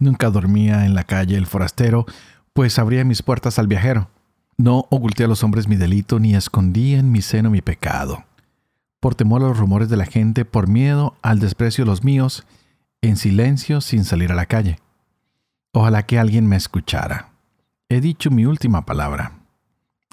Nunca 0.00 0.28
dormía 0.28 0.86
en 0.86 0.96
la 0.96 1.04
calle 1.04 1.36
el 1.36 1.46
forastero, 1.46 2.04
pues 2.52 2.80
abría 2.80 3.04
mis 3.04 3.22
puertas 3.22 3.60
al 3.60 3.68
viajero. 3.68 4.10
No 4.58 4.86
oculté 4.90 5.22
a 5.22 5.28
los 5.28 5.44
hombres 5.44 5.68
mi 5.68 5.76
delito, 5.76 6.18
ni 6.18 6.34
escondí 6.34 6.96
en 6.96 7.12
mi 7.12 7.22
seno 7.22 7.48
mi 7.48 7.62
pecado. 7.62 8.24
Por 8.98 9.14
temor 9.14 9.44
a 9.44 9.46
los 9.46 9.58
rumores 9.58 9.88
de 9.88 9.98
la 9.98 10.04
gente, 10.04 10.44
por 10.44 10.66
miedo 10.66 11.14
al 11.22 11.38
desprecio 11.38 11.84
de 11.84 11.90
los 11.90 12.02
míos, 12.02 12.44
en 13.02 13.18
silencio 13.18 13.80
sin 13.80 14.02
salir 14.02 14.32
a 14.32 14.34
la 14.34 14.46
calle. 14.46 14.80
Ojalá 15.70 16.06
que 16.06 16.18
alguien 16.18 16.48
me 16.48 16.56
escuchara. 16.56 17.35
He 17.88 18.00
dicho 18.00 18.32
mi 18.32 18.44
última 18.46 18.84
palabra. 18.84 19.38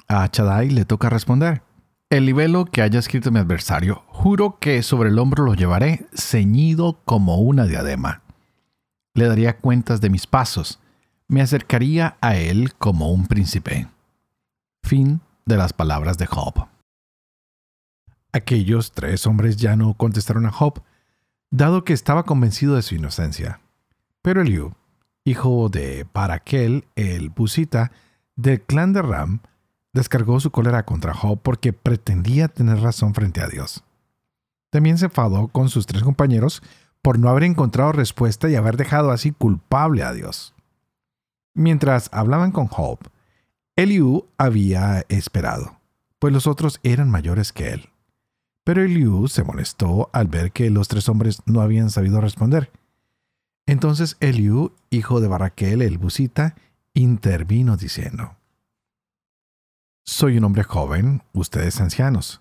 A 0.06 0.30
Chadai 0.30 0.70
le 0.70 0.84
toca 0.84 1.10
responder. 1.10 1.62
El 2.08 2.26
libelo 2.26 2.66
que 2.66 2.82
haya 2.82 3.00
escrito 3.00 3.32
mi 3.32 3.40
adversario, 3.40 4.04
juro 4.06 4.58
que 4.60 4.80
sobre 4.84 5.08
el 5.08 5.18
hombro 5.18 5.44
lo 5.44 5.54
llevaré 5.54 6.06
ceñido 6.14 7.00
como 7.04 7.38
una 7.38 7.66
diadema. 7.66 8.22
Le 9.14 9.26
daría 9.26 9.56
cuentas 9.56 10.00
de 10.00 10.08
mis 10.08 10.28
pasos, 10.28 10.78
me 11.26 11.40
acercaría 11.40 12.16
a 12.20 12.36
él 12.36 12.74
como 12.74 13.10
un 13.10 13.26
príncipe. 13.26 13.88
Fin 14.84 15.20
de 15.44 15.56
las 15.56 15.72
palabras 15.72 16.16
de 16.16 16.26
Job. 16.26 16.68
Aquellos 18.30 18.92
tres 18.92 19.26
hombres 19.26 19.56
ya 19.56 19.74
no 19.74 19.94
contestaron 19.94 20.46
a 20.46 20.52
Job, 20.52 20.80
dado 21.50 21.82
que 21.82 21.92
estaba 21.92 22.22
convencido 22.24 22.76
de 22.76 22.82
su 22.82 22.94
inocencia. 22.94 23.58
Pero 24.22 24.42
Eliú, 24.42 24.74
hijo 25.24 25.68
de 25.68 26.06
Paraquel, 26.10 26.84
el 26.96 27.30
Busita, 27.30 27.92
del 28.36 28.60
clan 28.60 28.92
de 28.92 29.02
Ram, 29.02 29.40
descargó 29.92 30.40
su 30.40 30.50
cólera 30.50 30.84
contra 30.84 31.14
Job 31.14 31.40
porque 31.42 31.72
pretendía 31.72 32.48
tener 32.48 32.80
razón 32.80 33.14
frente 33.14 33.40
a 33.40 33.48
Dios. 33.48 33.84
También 34.70 34.98
se 34.98 35.06
enfadó 35.06 35.48
con 35.48 35.68
sus 35.68 35.86
tres 35.86 36.02
compañeros 36.02 36.62
por 37.00 37.18
no 37.18 37.28
haber 37.28 37.44
encontrado 37.44 37.92
respuesta 37.92 38.50
y 38.50 38.56
haber 38.56 38.76
dejado 38.76 39.10
así 39.10 39.30
culpable 39.30 40.02
a 40.02 40.12
Dios. 40.12 40.54
Mientras 41.54 42.08
hablaban 42.12 42.50
con 42.50 42.66
Job, 42.66 42.98
Eliú 43.76 44.26
había 44.36 45.04
esperado, 45.08 45.78
pues 46.18 46.32
los 46.32 46.46
otros 46.46 46.80
eran 46.82 47.10
mayores 47.10 47.52
que 47.52 47.70
él. 47.72 47.88
Pero 48.64 48.82
Eliú 48.82 49.28
se 49.28 49.44
molestó 49.44 50.10
al 50.12 50.26
ver 50.26 50.50
que 50.50 50.70
los 50.70 50.88
tres 50.88 51.08
hombres 51.08 51.42
no 51.46 51.60
habían 51.60 51.90
sabido 51.90 52.20
responder. 52.20 52.70
Entonces 53.66 54.16
Eliú, 54.20 54.72
hijo 54.90 55.20
de 55.20 55.28
Barraquel 55.28 55.82
el 55.82 55.98
Busita, 55.98 56.54
intervino 56.92 57.76
diciendo, 57.76 58.36
Soy 60.04 60.38
un 60.38 60.44
hombre 60.44 60.64
joven, 60.64 61.22
ustedes 61.32 61.80
ancianos. 61.80 62.40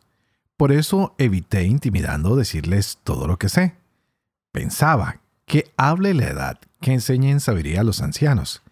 Por 0.58 0.72
eso 0.72 1.16
evité 1.18 1.64
intimidando 1.64 2.36
decirles 2.36 3.00
todo 3.04 3.28
lo 3.28 3.38
que 3.38 3.50
sé. 3.50 3.76
Pensaba 4.52 5.22
que 5.46 5.72
hable 5.78 6.14
la 6.14 6.28
edad, 6.28 6.60
que 6.80 6.94
enseñen 6.94 7.40
sabiduría 7.40 7.82
a 7.82 7.84
los 7.84 8.02
ancianos. 8.02 8.64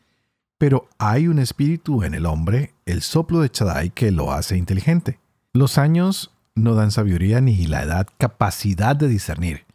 Pero 0.58 0.90
hay 1.00 1.28
un 1.28 1.40
espíritu 1.40 2.04
en 2.04 2.14
el 2.14 2.26
hombre, 2.26 2.74
el 2.86 3.02
soplo 3.02 3.40
de 3.40 3.50
Chadai, 3.50 3.90
que 3.90 4.12
lo 4.12 4.32
hace 4.32 4.58
inteligente. 4.58 5.20
Los 5.54 5.78
años 5.78 6.32
no 6.54 6.76
dan 6.76 6.92
sabiduría 6.92 7.42
ni 7.42 7.66
la 7.66 7.84
edad 7.84 8.08
capacidad 8.18 8.96
de 8.96 9.08
discernir. 9.08 9.66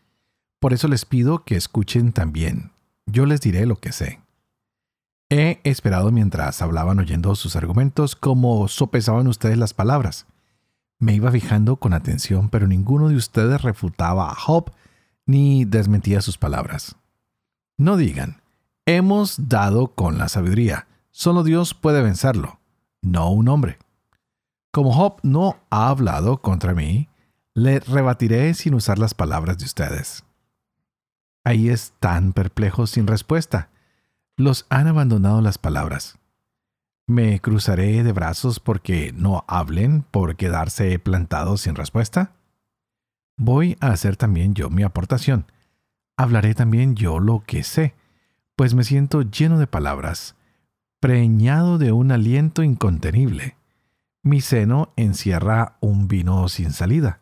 Por 0.61 0.73
eso 0.73 0.89
les 0.89 1.05
pido 1.05 1.45
que 1.45 1.57
escuchen 1.57 2.13
también. 2.13 2.73
Yo 3.07 3.27
les 3.27 3.41
diré 3.41 3.67
lo 3.67 3.77
que 3.77 3.93
sé. 3.93 4.21
He 5.29 5.61
esperado 5.65 6.13
mientras 6.13 6.63
hablaban 6.63 6.99
oyendo 6.99 7.35
sus 7.35 7.57
argumentos 7.57 8.15
como 8.15 8.69
sopesaban 8.69 9.27
ustedes 9.27 9.59
las 9.59 9.75
palabras. 9.75 10.27
Me 10.99 11.15
iba 11.15 11.31
fijando 11.31 11.77
con 11.77 11.93
atención, 11.93 12.49
pero 12.49 12.67
ninguno 12.67 13.09
de 13.09 13.17
ustedes 13.17 13.61
refutaba 13.63 14.31
a 14.31 14.35
Job 14.35 14.71
ni 15.27 15.65
desmentía 15.65 16.23
sus 16.23 16.39
palabras. 16.39 16.97
No 17.77 17.97
digan, 17.97 18.41
hemos 18.87 19.49
dado 19.49 19.89
con 19.89 20.17
la 20.17 20.29
sabiduría, 20.29 20.87
solo 21.11 21.43
Dios 21.43 21.75
puede 21.75 22.03
vencerlo, 22.03 22.61
no 23.03 23.31
un 23.31 23.49
hombre. 23.49 23.79
Como 24.71 24.93
Job 24.93 25.19
no 25.23 25.57
ha 25.71 25.89
hablado 25.89 26.41
contra 26.41 26.73
mí, 26.73 27.09
le 27.53 27.81
rebatiré 27.81 28.55
sin 28.55 28.75
usar 28.75 28.99
las 28.99 29.15
palabras 29.15 29.59
de 29.59 29.65
ustedes. 29.65 30.26
Ahí 31.47 31.69
están 31.69 32.33
perplejos 32.33 32.91
sin 32.91 33.07
respuesta. 33.07 33.69
Los 34.37 34.67
han 34.69 34.89
abandonado 34.89 35.41
las 35.41 35.59
palabras. 35.59 36.19
¿Me 37.07 37.39
cruzaré 37.41 38.03
de 38.03 38.11
brazos 38.11 38.59
porque 38.59 39.15
no 39.17 39.45
hablen, 39.47 40.03
por 40.03 40.35
quedarse 40.35 40.99
plantados 40.99 41.61
sin 41.61 41.77
respuesta? 41.77 42.33
Voy 43.39 43.77
a 43.79 43.91
hacer 43.91 44.17
también 44.17 44.55
yo 44.55 44.71
mi 44.71 44.83
aportación. 44.83 45.47
Hablaré 46.17 46.53
también 46.57 46.97
yo 46.97 47.21
lo 47.21 47.45
que 47.47 47.63
sé, 47.63 47.95
pues 48.57 48.75
me 48.75 48.83
siento 48.83 49.23
lleno 49.23 49.61
de 49.61 49.69
palabras, 49.69 50.35
preñado 50.99 51.79
de 51.79 51.93
un 51.93 52.11
aliento 52.11 52.65
incontenible. 52.65 53.55
Mi 54.25 54.41
seno 54.41 54.93
encierra 54.97 55.77
un 55.79 56.09
vino 56.09 56.49
sin 56.49 56.73
salida. 56.73 57.21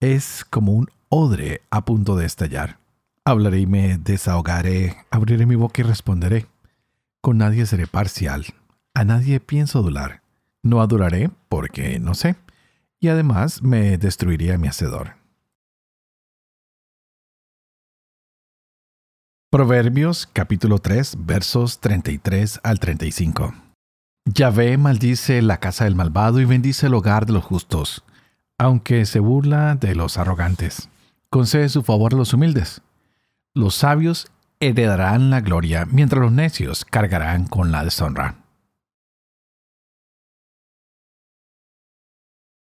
Es 0.00 0.46
como 0.48 0.72
un 0.72 0.88
odre 1.10 1.60
a 1.68 1.84
punto 1.84 2.16
de 2.16 2.24
estallar. 2.24 2.80
Hablaré 3.24 3.60
y 3.60 3.66
me 3.66 3.98
desahogaré, 3.98 4.96
abriré 5.10 5.44
mi 5.44 5.54
boca 5.54 5.82
y 5.82 5.84
responderé. 5.84 6.46
Con 7.20 7.36
nadie 7.38 7.66
seré 7.66 7.86
parcial, 7.86 8.46
a 8.94 9.04
nadie 9.04 9.40
pienso 9.40 9.80
adular. 9.80 10.22
No 10.62 10.80
adoraré 10.80 11.30
porque 11.48 11.98
no 11.98 12.14
sé, 12.14 12.36
y 12.98 13.08
además 13.08 13.62
me 13.62 13.98
destruiría 13.98 14.56
mi 14.56 14.68
hacedor. 14.68 15.16
Proverbios 19.50 20.28
capítulo 20.32 20.78
3 20.78 21.26
versos 21.26 21.80
33 21.80 22.60
al 22.62 22.78
35. 22.78 23.52
Yahvé 24.24 24.78
maldice 24.78 25.42
la 25.42 25.58
casa 25.58 25.84
del 25.84 25.96
malvado 25.96 26.40
y 26.40 26.44
bendice 26.44 26.86
el 26.86 26.94
hogar 26.94 27.26
de 27.26 27.32
los 27.32 27.44
justos, 27.44 28.04
aunque 28.58 29.04
se 29.06 29.18
burla 29.18 29.74
de 29.74 29.94
los 29.94 30.18
arrogantes. 30.18 30.88
Concede 31.30 31.68
su 31.68 31.82
favor 31.82 32.14
a 32.14 32.16
los 32.16 32.32
humildes. 32.32 32.80
Los 33.54 33.74
sabios 33.74 34.30
heredarán 34.60 35.30
la 35.30 35.40
gloria, 35.40 35.84
mientras 35.86 36.20
los 36.20 36.30
necios 36.30 36.84
cargarán 36.84 37.46
con 37.46 37.72
la 37.72 37.82
deshonra. 37.82 38.36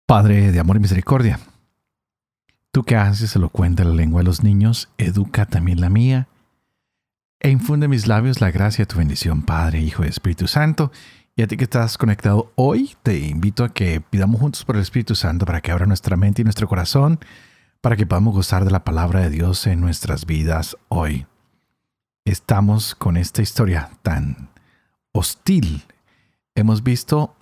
Padre 0.07 0.51
de 0.51 0.59
amor 0.59 0.77
y 0.77 0.79
misericordia, 0.79 1.39
tú 2.71 2.83
que 2.83 2.95
haces 2.95 3.35
elocuente 3.35 3.85
la 3.85 3.93
lengua 3.93 4.21
de 4.21 4.25
los 4.25 4.43
niños, 4.43 4.89
educa 4.97 5.45
también 5.45 5.79
la 5.79 5.89
mía, 5.89 6.27
e 7.39 7.49
infunde 7.49 7.85
en 7.85 7.91
mis 7.91 8.07
labios 8.07 8.41
la 8.41 8.51
gracia 8.51 8.83
de 8.83 8.87
tu 8.87 8.97
bendición, 8.97 9.43
Padre, 9.43 9.79
Hijo 9.79 10.03
y 10.03 10.07
Espíritu 10.07 10.47
Santo. 10.47 10.91
Y 11.35 11.41
a 11.41 11.47
ti 11.47 11.57
que 11.57 11.65
estás 11.65 11.97
conectado 11.97 12.51
hoy, 12.55 12.95
te 13.03 13.19
invito 13.19 13.63
a 13.63 13.73
que 13.73 14.01
pidamos 14.01 14.39
juntos 14.39 14.63
por 14.65 14.75
el 14.75 14.81
Espíritu 14.81 15.13
Santo 15.13 15.45
para 15.45 15.61
que 15.61 15.71
abra 15.71 15.85
nuestra 15.85 16.15
mente 16.15 16.41
y 16.41 16.45
nuestro 16.45 16.67
corazón, 16.67 17.19
para 17.83 17.97
que 17.97 18.05
podamos 18.05 18.33
gozar 18.33 18.63
de 18.63 18.71
la 18.71 18.85
palabra 18.85 19.19
de 19.19 19.29
Dios 19.29 19.67
en 19.67 19.81
nuestras 19.81 20.25
vidas 20.25 20.77
hoy. 20.87 21.27
Estamos 22.23 22.95
con 22.95 23.17
esta 23.17 23.41
historia 23.41 23.89
tan 24.03 24.47
hostil. 25.11 25.83
Hemos 26.55 26.81
visto 26.81 27.35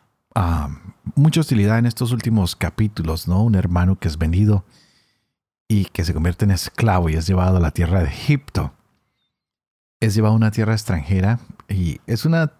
mucha 1.13 1.41
hostilidad 1.41 1.77
en 1.77 1.85
estos 1.85 2.11
últimos 2.11 2.55
capítulos, 2.55 3.27
¿no? 3.27 3.43
Un 3.43 3.53
hermano 3.53 3.99
que 3.99 4.07
es 4.07 4.17
vendido 4.17 4.65
y 5.67 5.85
que 5.85 6.03
se 6.03 6.11
convierte 6.11 6.45
en 6.45 6.51
esclavo 6.51 7.07
y 7.09 7.17
es 7.17 7.27
llevado 7.27 7.57
a 7.57 7.61
la 7.61 7.69
tierra 7.69 7.99
de 7.99 8.07
Egipto. 8.07 8.73
Es 9.99 10.15
llevado 10.15 10.33
a 10.33 10.37
una 10.37 10.49
tierra 10.49 10.73
extranjera 10.73 11.39
y 11.69 12.01
es 12.07 12.25
una 12.25 12.51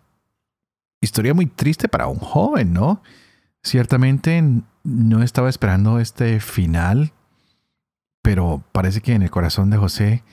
historia 1.01 1.33
muy 1.33 1.47
triste 1.47 1.88
para 1.88 2.05
un 2.05 2.19
joven, 2.19 2.73
¿no? 2.73 3.01
Ciertamente 3.63 4.43
no 4.83 5.23
estaba 5.23 5.50
esperando 5.50 6.00
este 6.00 6.39
final, 6.41 7.11
pero 8.22 8.63
parece 8.72 9.01
que 9.01 9.13
en 9.13 9.24
el 9.24 9.32
corazón 9.32 9.70
de 9.70 9.78
José 9.78 10.24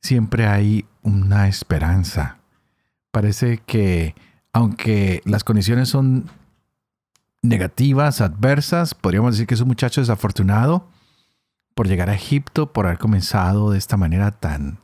siempre 0.00 0.46
hay 0.46 0.86
una 1.02 1.48
esperanza. 1.48 2.38
Parece 3.10 3.58
que 3.58 4.14
aunque 4.52 5.22
las 5.24 5.44
condiciones 5.44 5.88
son 5.88 6.28
negativas, 7.42 8.20
adversas. 8.20 8.94
Podríamos 8.94 9.34
decir 9.34 9.46
que 9.46 9.54
es 9.54 9.60
un 9.60 9.68
muchacho 9.68 10.00
desafortunado 10.00 10.88
por 11.74 11.86
llegar 11.86 12.10
a 12.10 12.14
Egipto, 12.14 12.72
por 12.72 12.86
haber 12.86 12.98
comenzado 12.98 13.70
de 13.70 13.78
esta 13.78 13.96
manera 13.96 14.32
tan 14.32 14.78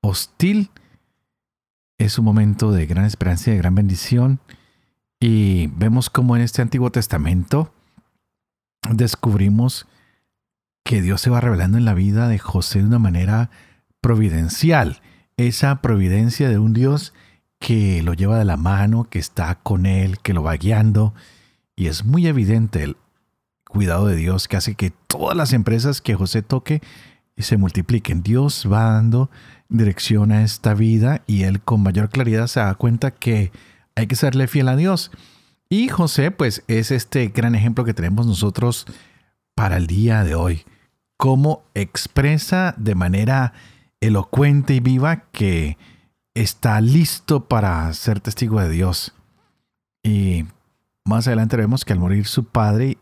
hostil. 0.00 0.70
Es 1.98 2.18
un 2.18 2.24
momento 2.24 2.70
de 2.70 2.86
gran 2.86 3.04
esperanza 3.04 3.50
y 3.50 3.54
de 3.54 3.58
gran 3.58 3.74
bendición. 3.74 4.40
Y 5.20 5.66
vemos 5.68 6.10
cómo 6.10 6.36
en 6.36 6.42
este 6.42 6.62
Antiguo 6.62 6.92
Testamento 6.92 7.72
descubrimos 8.88 9.86
que 10.88 11.02
Dios 11.02 11.20
se 11.20 11.28
va 11.28 11.42
revelando 11.42 11.76
en 11.76 11.84
la 11.84 11.92
vida 11.92 12.28
de 12.28 12.38
José 12.38 12.78
de 12.78 12.86
una 12.86 12.98
manera 12.98 13.50
providencial. 14.00 15.02
Esa 15.36 15.82
providencia 15.82 16.48
de 16.48 16.58
un 16.58 16.72
Dios 16.72 17.12
que 17.58 18.02
lo 18.02 18.14
lleva 18.14 18.38
de 18.38 18.46
la 18.46 18.56
mano, 18.56 19.04
que 19.04 19.18
está 19.18 19.56
con 19.56 19.84
él, 19.84 20.18
que 20.20 20.32
lo 20.32 20.42
va 20.42 20.54
guiando, 20.54 21.12
y 21.76 21.88
es 21.88 22.06
muy 22.06 22.26
evidente 22.26 22.84
el 22.84 22.96
cuidado 23.68 24.06
de 24.06 24.16
Dios 24.16 24.48
que 24.48 24.56
hace 24.56 24.76
que 24.76 24.90
todas 24.90 25.36
las 25.36 25.52
empresas 25.52 26.00
que 26.00 26.14
José 26.14 26.40
toque 26.40 26.80
se 27.36 27.58
multipliquen. 27.58 28.22
Dios 28.22 28.66
va 28.66 28.84
dando 28.84 29.30
dirección 29.68 30.32
a 30.32 30.42
esta 30.42 30.72
vida 30.72 31.20
y 31.26 31.42
él 31.42 31.60
con 31.60 31.82
mayor 31.82 32.08
claridad 32.08 32.46
se 32.46 32.60
da 32.60 32.74
cuenta 32.76 33.10
que 33.10 33.52
hay 33.94 34.06
que 34.06 34.16
serle 34.16 34.46
fiel 34.46 34.68
a 34.68 34.76
Dios. 34.76 35.10
Y 35.68 35.88
José 35.88 36.30
pues 36.30 36.64
es 36.66 36.92
este 36.92 37.28
gran 37.28 37.54
ejemplo 37.54 37.84
que 37.84 37.92
tenemos 37.92 38.26
nosotros 38.26 38.86
para 39.54 39.76
el 39.76 39.86
día 39.86 40.24
de 40.24 40.34
hoy. 40.34 40.64
Cómo 41.18 41.64
expresa 41.74 42.74
de 42.78 42.94
manera 42.94 43.52
elocuente 44.00 44.74
y 44.74 44.80
viva 44.80 45.24
que 45.32 45.76
está 46.34 46.80
listo 46.80 47.48
para 47.48 47.92
ser 47.92 48.20
testigo 48.20 48.60
de 48.60 48.70
Dios. 48.70 49.12
Y 50.02 50.46
más 51.04 51.26
adelante 51.26 51.56
vemos 51.56 51.84
que 51.84 51.92
al 51.92 51.98
morir 51.98 52.26
su 52.26 52.44
padre 52.44 52.98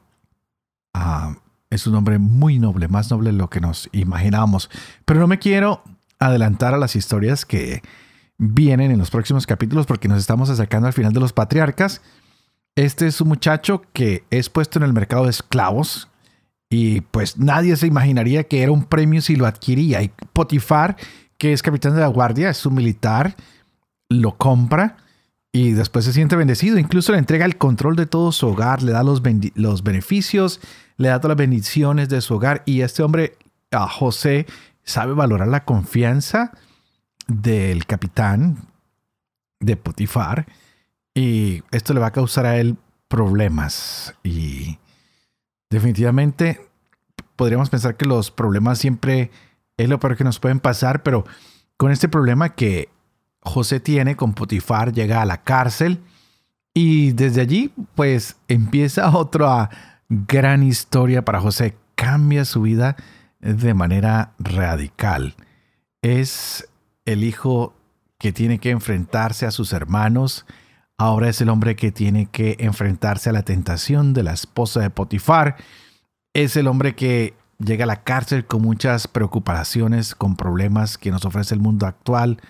ah, 0.95 1.37
es 1.71 1.87
un 1.87 1.95
hombre 1.95 2.19
muy 2.19 2.59
noble, 2.59 2.89
más 2.89 3.11
noble 3.11 3.31
de 3.31 3.37
lo 3.37 3.51
que 3.51 3.61
nos 3.61 3.89
imaginamos. 3.93 4.71
Pero 5.05 5.21
no 5.21 5.27
me 5.27 5.39
quiero 5.39 5.83
adelantar 6.19 6.75
a 6.75 6.79
las 6.79 6.97
historias 6.97 7.45
que 7.45 7.83
vienen 8.39 8.91
en 8.91 8.99
los 8.99 9.11
próximos 9.11 9.47
capítulos 9.47 9.87
porque 9.87 10.09
nos 10.09 10.19
estamos 10.19 10.51
acercando 10.51 10.87
al 10.87 10.93
final 10.93 11.13
de 11.13 11.21
los 11.21 11.33
patriarcas. 11.33 12.01
Este 12.77 13.07
es 13.07 13.21
un 13.21 13.29
muchacho 13.29 13.83
que 13.93 14.25
es 14.31 14.51
puesto 14.51 14.79
en 14.79 14.85
el 14.85 14.93
mercado 14.93 15.25
de 15.25 15.31
esclavos 15.31 16.09
y 16.69 17.01
pues 17.03 17.39
nadie 17.39 17.77
se 17.77 17.87
imaginaría 17.87 18.45
que 18.45 18.63
era 18.63 18.73
un 18.73 18.85
premio 18.85 19.23
si 19.23 19.37
lo 19.37 19.47
adquiría. 19.47 20.03
Y 20.03 20.11
Potifar, 20.33 20.97
que 21.39 21.53
es 21.53 21.63
capitán 21.63 21.95
de 21.95 22.01
la 22.01 22.09
guardia, 22.09 22.51
es 22.51 22.67
un 22.67 22.75
militar, 22.75 23.37
lo 24.09 24.37
compra 24.37 24.97
y 25.53 25.73
después 25.73 26.05
se 26.05 26.13
siente 26.13 26.37
bendecido. 26.37 26.79
Incluso 26.79 27.13
le 27.13 27.19
entrega 27.19 27.45
el 27.45 27.57
control 27.57 27.97
de 27.97 28.07
todo 28.07 28.33
su 28.33 28.49
hogar, 28.49 28.83
le 28.83 28.93
da 28.93 29.03
los, 29.03 29.23
los 29.55 29.83
beneficios, 29.83 30.61
le 30.97 31.09
da 31.09 31.21
todas 31.21 31.37
las 31.37 31.47
bendiciones 31.47 32.09
de 32.09 32.21
su 32.21 32.35
hogar. 32.35 32.63
Y 32.67 32.81
este 32.81 33.03
hombre, 33.03 33.37
José, 33.73 34.47
sabe 34.83 35.15
valorar 35.15 35.49
la 35.49 35.65
confianza 35.65 36.53
del 37.29 37.87
capitán 37.87 38.69
de 39.61 39.77
Potifar. 39.77 40.47
Y 41.15 41.63
esto 41.71 41.95
le 41.95 42.01
va 42.01 42.09
a 42.09 42.13
causar 42.13 42.45
a 42.45 42.59
él 42.59 42.77
problemas. 43.09 44.15
Y 44.25 44.79
definitivamente 45.71 46.61
podríamos 47.37 47.71
pensar 47.71 47.97
que 47.97 48.07
los 48.07 48.31
problemas 48.31 48.79
siempre 48.79 49.31
es 49.77 49.89
lo 49.89 50.01
peor 50.01 50.17
que 50.17 50.25
nos 50.25 50.39
pueden 50.39 50.61
pasar, 50.61 51.03
pero 51.03 51.25
con 51.77 51.93
este 51.93 52.09
problema 52.09 52.55
que 52.55 52.89
José 53.41 53.81
tiene 53.81 54.17
con 54.17 54.35
Potifar, 54.35 54.93
llega 54.93 55.23
a 55.23 55.27
la 55.27 55.43
cárcel 55.43 56.01
y 56.75 57.13
desde 57.13 57.43
allí 57.43 57.73
pues 57.95 58.37
empieza 58.49 59.11
otra 59.17 59.71
gran 60.09 60.63
historia 60.63 61.25
para 61.25 61.41
José. 61.41 61.77
Cambia 61.95 62.45
su 62.45 62.63
vida 62.63 62.97
de 63.41 63.75
manera 63.75 64.33
radical. 64.39 65.35
Es 66.03 66.69
el 67.05 67.25
hijo 67.25 67.75
que 68.19 68.33
tiene 68.33 68.59
que 68.59 68.71
enfrentarse 68.71 69.47
a 69.47 69.51
sus 69.51 69.73
hermanos. 69.73 70.47
Ahora 70.99 71.29
es 71.29 71.41
el 71.43 71.51
hombre 71.51 71.77
que 71.77 71.93
tiene 71.93 72.27
que 72.27 72.57
enfrentarse 72.59 73.29
a 73.29 73.33
la 73.33 73.43
tentación 73.43 74.15
de 74.15 74.23
la 74.23 74.33
esposa 74.33 74.81
de 74.81 74.89
Potifar. 74.89 75.57
Es 76.33 76.57
el 76.57 76.69
hombre 76.69 76.95
que 76.95 77.35
llega 77.59 77.85
a 77.85 77.87
la 77.87 78.03
cárcel 78.03 78.47
con 78.47 78.63
muchas 78.63 79.07
preocupaciones, 79.07 80.15
con 80.15 80.37
problemas 80.37 80.97
que 80.97 81.11
nos 81.11 81.27
ofrece 81.27 81.55
el 81.55 81.61
mundo 81.61 81.87
actual 81.87 82.41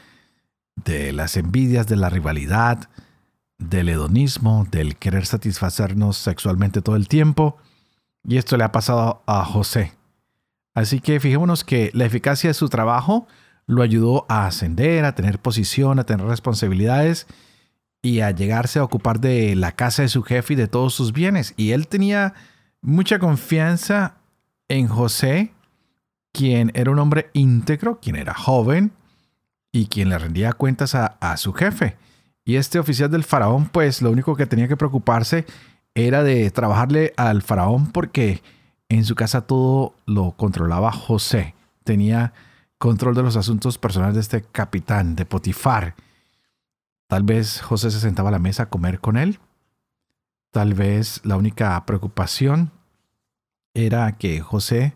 de 0.76 1.12
las 1.12 1.36
envidias, 1.36 1.88
de 1.88 1.96
la 1.96 2.08
rivalidad, 2.08 2.88
del 3.58 3.88
hedonismo, 3.88 4.66
del 4.70 4.96
querer 4.96 5.26
satisfacernos 5.26 6.16
sexualmente 6.16 6.82
todo 6.82 6.94
el 6.94 7.08
tiempo. 7.08 7.56
Y 8.22 8.36
esto 8.36 8.56
le 8.56 8.62
ha 8.62 8.70
pasado 8.70 9.24
a 9.26 9.44
José. 9.44 9.92
Así 10.72 11.00
que 11.00 11.18
fijémonos 11.18 11.64
que 11.64 11.90
la 11.94 12.04
eficacia 12.04 12.50
de 12.50 12.54
su 12.54 12.68
trabajo 12.68 13.26
lo 13.66 13.82
ayudó 13.82 14.24
a 14.28 14.46
ascender, 14.46 15.04
a 15.04 15.16
tener 15.16 15.40
posición, 15.40 15.98
a 15.98 16.04
tener 16.04 16.26
responsabilidades 16.26 17.26
y 18.06 18.20
a 18.20 18.30
llegarse 18.30 18.78
a 18.78 18.84
ocupar 18.84 19.18
de 19.18 19.56
la 19.56 19.72
casa 19.72 20.02
de 20.02 20.08
su 20.08 20.22
jefe 20.22 20.52
y 20.52 20.56
de 20.56 20.68
todos 20.68 20.94
sus 20.94 21.12
bienes. 21.12 21.54
Y 21.56 21.72
él 21.72 21.88
tenía 21.88 22.34
mucha 22.80 23.18
confianza 23.18 24.18
en 24.68 24.86
José, 24.86 25.52
quien 26.32 26.70
era 26.74 26.92
un 26.92 27.00
hombre 27.00 27.30
íntegro, 27.32 27.98
quien 28.00 28.14
era 28.14 28.32
joven, 28.32 28.92
y 29.72 29.86
quien 29.86 30.08
le 30.08 30.18
rendía 30.20 30.52
cuentas 30.52 30.94
a, 30.94 31.36
su 31.36 31.52
jefe. 31.52 31.96
Y 32.44 32.54
este 32.54 32.78
oficial 32.78 33.10
del 33.10 33.24
faraón, 33.24 33.66
pues 33.66 34.00
lo 34.00 34.12
único 34.12 34.36
que 34.36 34.46
tenía 34.46 34.68
que 34.68 34.76
preocuparse 34.76 35.44
era 35.96 36.22
de 36.22 36.48
trabajarle 36.52 37.12
al 37.16 37.42
faraón 37.42 37.90
porque 37.90 38.40
en 38.88 39.04
su 39.04 39.16
casa 39.16 39.40
todo 39.40 39.96
lo 40.06 40.30
controlaba 40.36 40.92
José. 40.92 41.56
Tenía 41.82 42.32
control 42.78 43.16
de 43.16 43.24
los 43.24 43.34
asuntos 43.34 43.78
personales 43.78 44.14
de 44.14 44.20
este 44.20 44.42
capitán, 44.42 45.16
de 45.16 45.26
Potifar. 45.26 45.96
Tal 47.06 47.22
vez 47.22 47.60
José 47.60 47.90
se 47.90 48.00
sentaba 48.00 48.30
a 48.30 48.32
la 48.32 48.38
mesa 48.38 48.64
a 48.64 48.68
comer 48.68 49.00
con 49.00 49.16
él. 49.16 49.38
Tal 50.50 50.74
vez 50.74 51.20
la 51.24 51.36
única 51.36 51.84
preocupación 51.86 52.72
era 53.74 54.12
que 54.12 54.40
José 54.40 54.94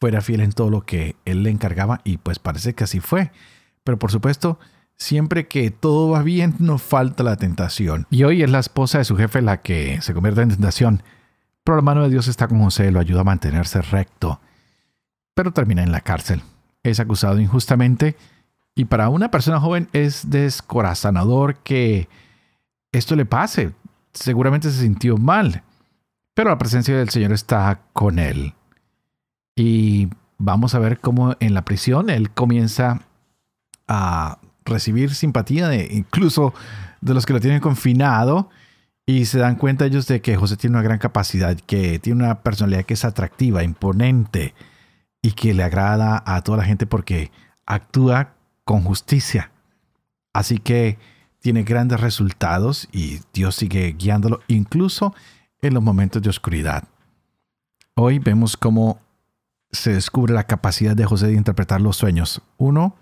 fuera 0.00 0.20
fiel 0.20 0.40
en 0.40 0.52
todo 0.52 0.70
lo 0.70 0.82
que 0.82 1.16
él 1.24 1.42
le 1.42 1.50
encargaba 1.50 2.00
y 2.04 2.18
pues 2.18 2.38
parece 2.38 2.74
que 2.74 2.84
así 2.84 3.00
fue. 3.00 3.32
Pero 3.84 3.98
por 3.98 4.10
supuesto, 4.10 4.58
siempre 4.96 5.48
que 5.48 5.70
todo 5.70 6.10
va 6.10 6.22
bien, 6.22 6.54
no 6.58 6.78
falta 6.78 7.22
la 7.22 7.36
tentación. 7.36 8.06
Y 8.10 8.24
hoy 8.24 8.42
es 8.42 8.50
la 8.50 8.60
esposa 8.60 8.98
de 8.98 9.04
su 9.04 9.16
jefe 9.16 9.42
la 9.42 9.62
que 9.62 10.00
se 10.02 10.14
convierte 10.14 10.42
en 10.42 10.50
tentación. 10.50 11.02
Pero 11.64 11.76
la 11.76 11.82
mano 11.82 12.02
de 12.02 12.10
Dios 12.10 12.28
está 12.28 12.48
con 12.48 12.62
José, 12.62 12.90
lo 12.90 13.00
ayuda 13.00 13.20
a 13.20 13.24
mantenerse 13.24 13.80
recto. 13.82 14.40
Pero 15.34 15.52
termina 15.52 15.82
en 15.82 15.92
la 15.92 16.00
cárcel. 16.00 16.42
Es 16.82 17.00
acusado 17.00 17.40
injustamente 17.40 18.16
y 18.74 18.86
para 18.86 19.08
una 19.08 19.30
persona 19.30 19.60
joven 19.60 19.88
es 19.92 20.30
descorazonador 20.30 21.56
que 21.56 22.08
esto 22.90 23.16
le 23.16 23.26
pase. 23.26 23.72
Seguramente 24.12 24.70
se 24.70 24.82
sintió 24.82 25.16
mal, 25.16 25.62
pero 26.34 26.50
la 26.50 26.58
presencia 26.58 26.96
del 26.96 27.10
Señor 27.10 27.32
está 27.32 27.80
con 27.92 28.18
él. 28.18 28.54
Y 29.56 30.08
vamos 30.38 30.74
a 30.74 30.78
ver 30.78 31.00
cómo 31.00 31.36
en 31.40 31.54
la 31.54 31.64
prisión 31.64 32.08
él 32.08 32.30
comienza 32.30 33.02
a 33.88 34.38
recibir 34.64 35.14
simpatía 35.14 35.68
de 35.68 35.88
incluso 35.90 36.54
de 37.00 37.14
los 37.14 37.26
que 37.26 37.32
lo 37.32 37.40
tienen 37.40 37.60
confinado 37.60 38.48
y 39.04 39.26
se 39.26 39.38
dan 39.38 39.56
cuenta 39.56 39.84
ellos 39.84 40.06
de 40.06 40.20
que 40.22 40.36
José 40.36 40.56
tiene 40.56 40.76
una 40.76 40.84
gran 40.84 40.98
capacidad, 40.98 41.56
que 41.58 41.98
tiene 41.98 42.24
una 42.24 42.42
personalidad 42.42 42.84
que 42.84 42.94
es 42.94 43.04
atractiva, 43.04 43.64
imponente 43.64 44.54
y 45.20 45.32
que 45.32 45.52
le 45.52 45.62
agrada 45.64 46.22
a 46.24 46.42
toda 46.42 46.58
la 46.58 46.64
gente 46.64 46.86
porque 46.86 47.30
actúa 47.66 48.34
con 48.64 48.82
justicia. 48.82 49.50
Así 50.32 50.58
que 50.58 50.98
tiene 51.40 51.64
grandes 51.64 52.00
resultados 52.00 52.88
y 52.92 53.20
Dios 53.32 53.56
sigue 53.56 53.92
guiándolo 53.92 54.40
incluso 54.46 55.14
en 55.60 55.74
los 55.74 55.82
momentos 55.82 56.22
de 56.22 56.30
oscuridad. 56.30 56.84
Hoy 57.94 58.18
vemos 58.18 58.56
cómo 58.56 59.00
se 59.70 59.92
descubre 59.92 60.34
la 60.34 60.46
capacidad 60.46 60.94
de 60.94 61.04
José 61.04 61.28
de 61.28 61.34
interpretar 61.34 61.80
los 61.80 61.96
sueños. 61.96 62.42
Uno, 62.58 62.96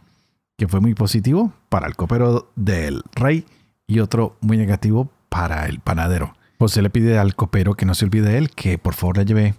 que 0.57 0.69
fue 0.69 0.81
muy 0.81 0.95
positivo 0.95 1.53
para 1.69 1.87
el 1.87 1.97
copero 1.97 2.51
del 2.57 3.03
rey 3.13 3.47
y 3.87 4.01
otro 4.01 4.37
muy 4.41 4.57
negativo 4.57 5.11
para 5.29 5.67
el 5.67 5.81
panadero. 5.81 6.35
José 6.59 6.83
le 6.83 6.91
pide 6.91 7.19
al 7.19 7.35
copero 7.35 7.75
que 7.75 7.87
no 7.87 7.95
se 7.95 8.05
olvide 8.05 8.31
de 8.31 8.39
él, 8.39 8.51
que 8.51 8.79
por 8.79 8.95
favor 8.95 9.19
le 9.19 9.25
lleve 9.25 9.55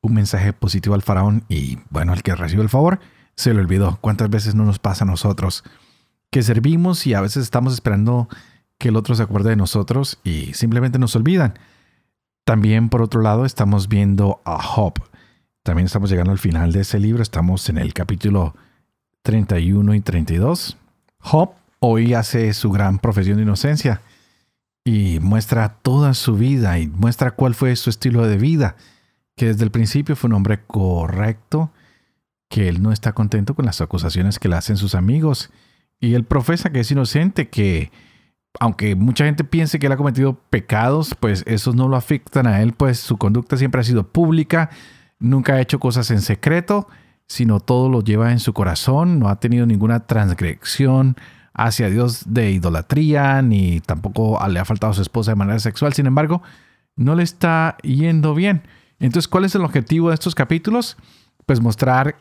un 0.00 0.14
mensaje 0.14 0.52
positivo 0.52 0.94
al 0.94 1.02
faraón 1.02 1.44
y 1.48 1.78
bueno, 1.90 2.12
el 2.12 2.22
que 2.22 2.34
recibe 2.34 2.62
el 2.62 2.68
favor 2.68 3.00
se 3.36 3.54
le 3.54 3.60
olvidó. 3.60 3.98
¿Cuántas 4.00 4.30
veces 4.30 4.54
no 4.54 4.64
nos 4.64 4.78
pasa 4.78 5.04
a 5.04 5.06
nosotros 5.06 5.64
que 6.30 6.42
servimos 6.42 7.06
y 7.06 7.14
a 7.14 7.20
veces 7.20 7.42
estamos 7.42 7.74
esperando 7.74 8.28
que 8.78 8.88
el 8.88 8.96
otro 8.96 9.14
se 9.14 9.22
acuerde 9.22 9.50
de 9.50 9.56
nosotros 9.56 10.18
y 10.24 10.54
simplemente 10.54 10.98
nos 10.98 11.14
olvidan? 11.16 11.54
También 12.44 12.88
por 12.88 13.02
otro 13.02 13.22
lado 13.22 13.44
estamos 13.44 13.88
viendo 13.88 14.40
a 14.44 14.62
Job. 14.62 14.94
También 15.62 15.86
estamos 15.86 16.10
llegando 16.10 16.32
al 16.32 16.38
final 16.38 16.72
de 16.72 16.82
ese 16.82 16.98
libro, 16.98 17.22
estamos 17.22 17.68
en 17.68 17.78
el 17.78 17.92
capítulo 17.92 18.54
31 19.22 19.94
y 19.94 20.00
32. 20.00 20.76
Job 21.18 21.50
hoy 21.80 22.14
hace 22.14 22.52
su 22.54 22.70
gran 22.70 22.98
profesión 22.98 23.36
de 23.36 23.42
inocencia 23.42 24.00
y 24.84 25.18
muestra 25.18 25.70
toda 25.82 26.14
su 26.14 26.36
vida 26.36 26.78
y 26.78 26.86
muestra 26.86 27.32
cuál 27.32 27.56
fue 27.56 27.74
su 27.74 27.90
estilo 27.90 28.24
de 28.28 28.36
vida, 28.36 28.76
que 29.34 29.46
desde 29.46 29.64
el 29.64 29.72
principio 29.72 30.14
fue 30.14 30.28
un 30.28 30.34
hombre 30.34 30.60
correcto, 30.64 31.72
que 32.48 32.68
él 32.68 32.82
no 32.82 32.92
está 32.92 33.12
contento 33.12 33.54
con 33.54 33.66
las 33.66 33.80
acusaciones 33.80 34.38
que 34.38 34.48
le 34.48 34.56
hacen 34.56 34.76
sus 34.76 34.94
amigos 34.94 35.50
y 36.00 36.14
él 36.14 36.24
profesa 36.24 36.70
que 36.70 36.80
es 36.80 36.90
inocente, 36.90 37.48
que 37.48 37.90
aunque 38.60 38.94
mucha 38.94 39.24
gente 39.24 39.44
piense 39.44 39.78
que 39.78 39.86
él 39.86 39.92
ha 39.92 39.96
cometido 39.96 40.34
pecados, 40.50 41.14
pues 41.18 41.42
esos 41.46 41.74
no 41.74 41.88
lo 41.88 41.96
afectan 41.96 42.46
a 42.46 42.62
él, 42.62 42.72
pues 42.72 42.98
su 42.98 43.18
conducta 43.18 43.56
siempre 43.56 43.80
ha 43.80 43.84
sido 43.84 44.08
pública, 44.08 44.70
nunca 45.18 45.54
ha 45.54 45.60
hecho 45.60 45.78
cosas 45.78 46.10
en 46.10 46.22
secreto, 46.22 46.88
sino 47.26 47.60
todo 47.60 47.88
lo 47.88 48.02
lleva 48.02 48.32
en 48.32 48.38
su 48.38 48.52
corazón, 48.52 49.18
no 49.18 49.28
ha 49.28 49.40
tenido 49.40 49.66
ninguna 49.66 50.06
transgresión, 50.06 51.16
hacia 51.56 51.88
Dios 51.88 52.24
de 52.26 52.50
idolatría, 52.50 53.40
ni 53.40 53.80
tampoco 53.80 54.38
le 54.48 54.60
ha 54.60 54.64
faltado 54.64 54.90
a 54.90 54.94
su 54.94 55.02
esposa 55.02 55.30
de 55.30 55.36
manera 55.36 55.58
sexual. 55.58 55.94
Sin 55.94 56.06
embargo, 56.06 56.42
no 56.96 57.14
le 57.14 57.22
está 57.22 57.78
yendo 57.82 58.34
bien. 58.34 58.62
Entonces, 59.00 59.26
¿cuál 59.26 59.46
es 59.46 59.54
el 59.54 59.64
objetivo 59.64 60.08
de 60.08 60.14
estos 60.14 60.34
capítulos? 60.34 60.98
Pues 61.46 61.60
mostrar 61.60 62.16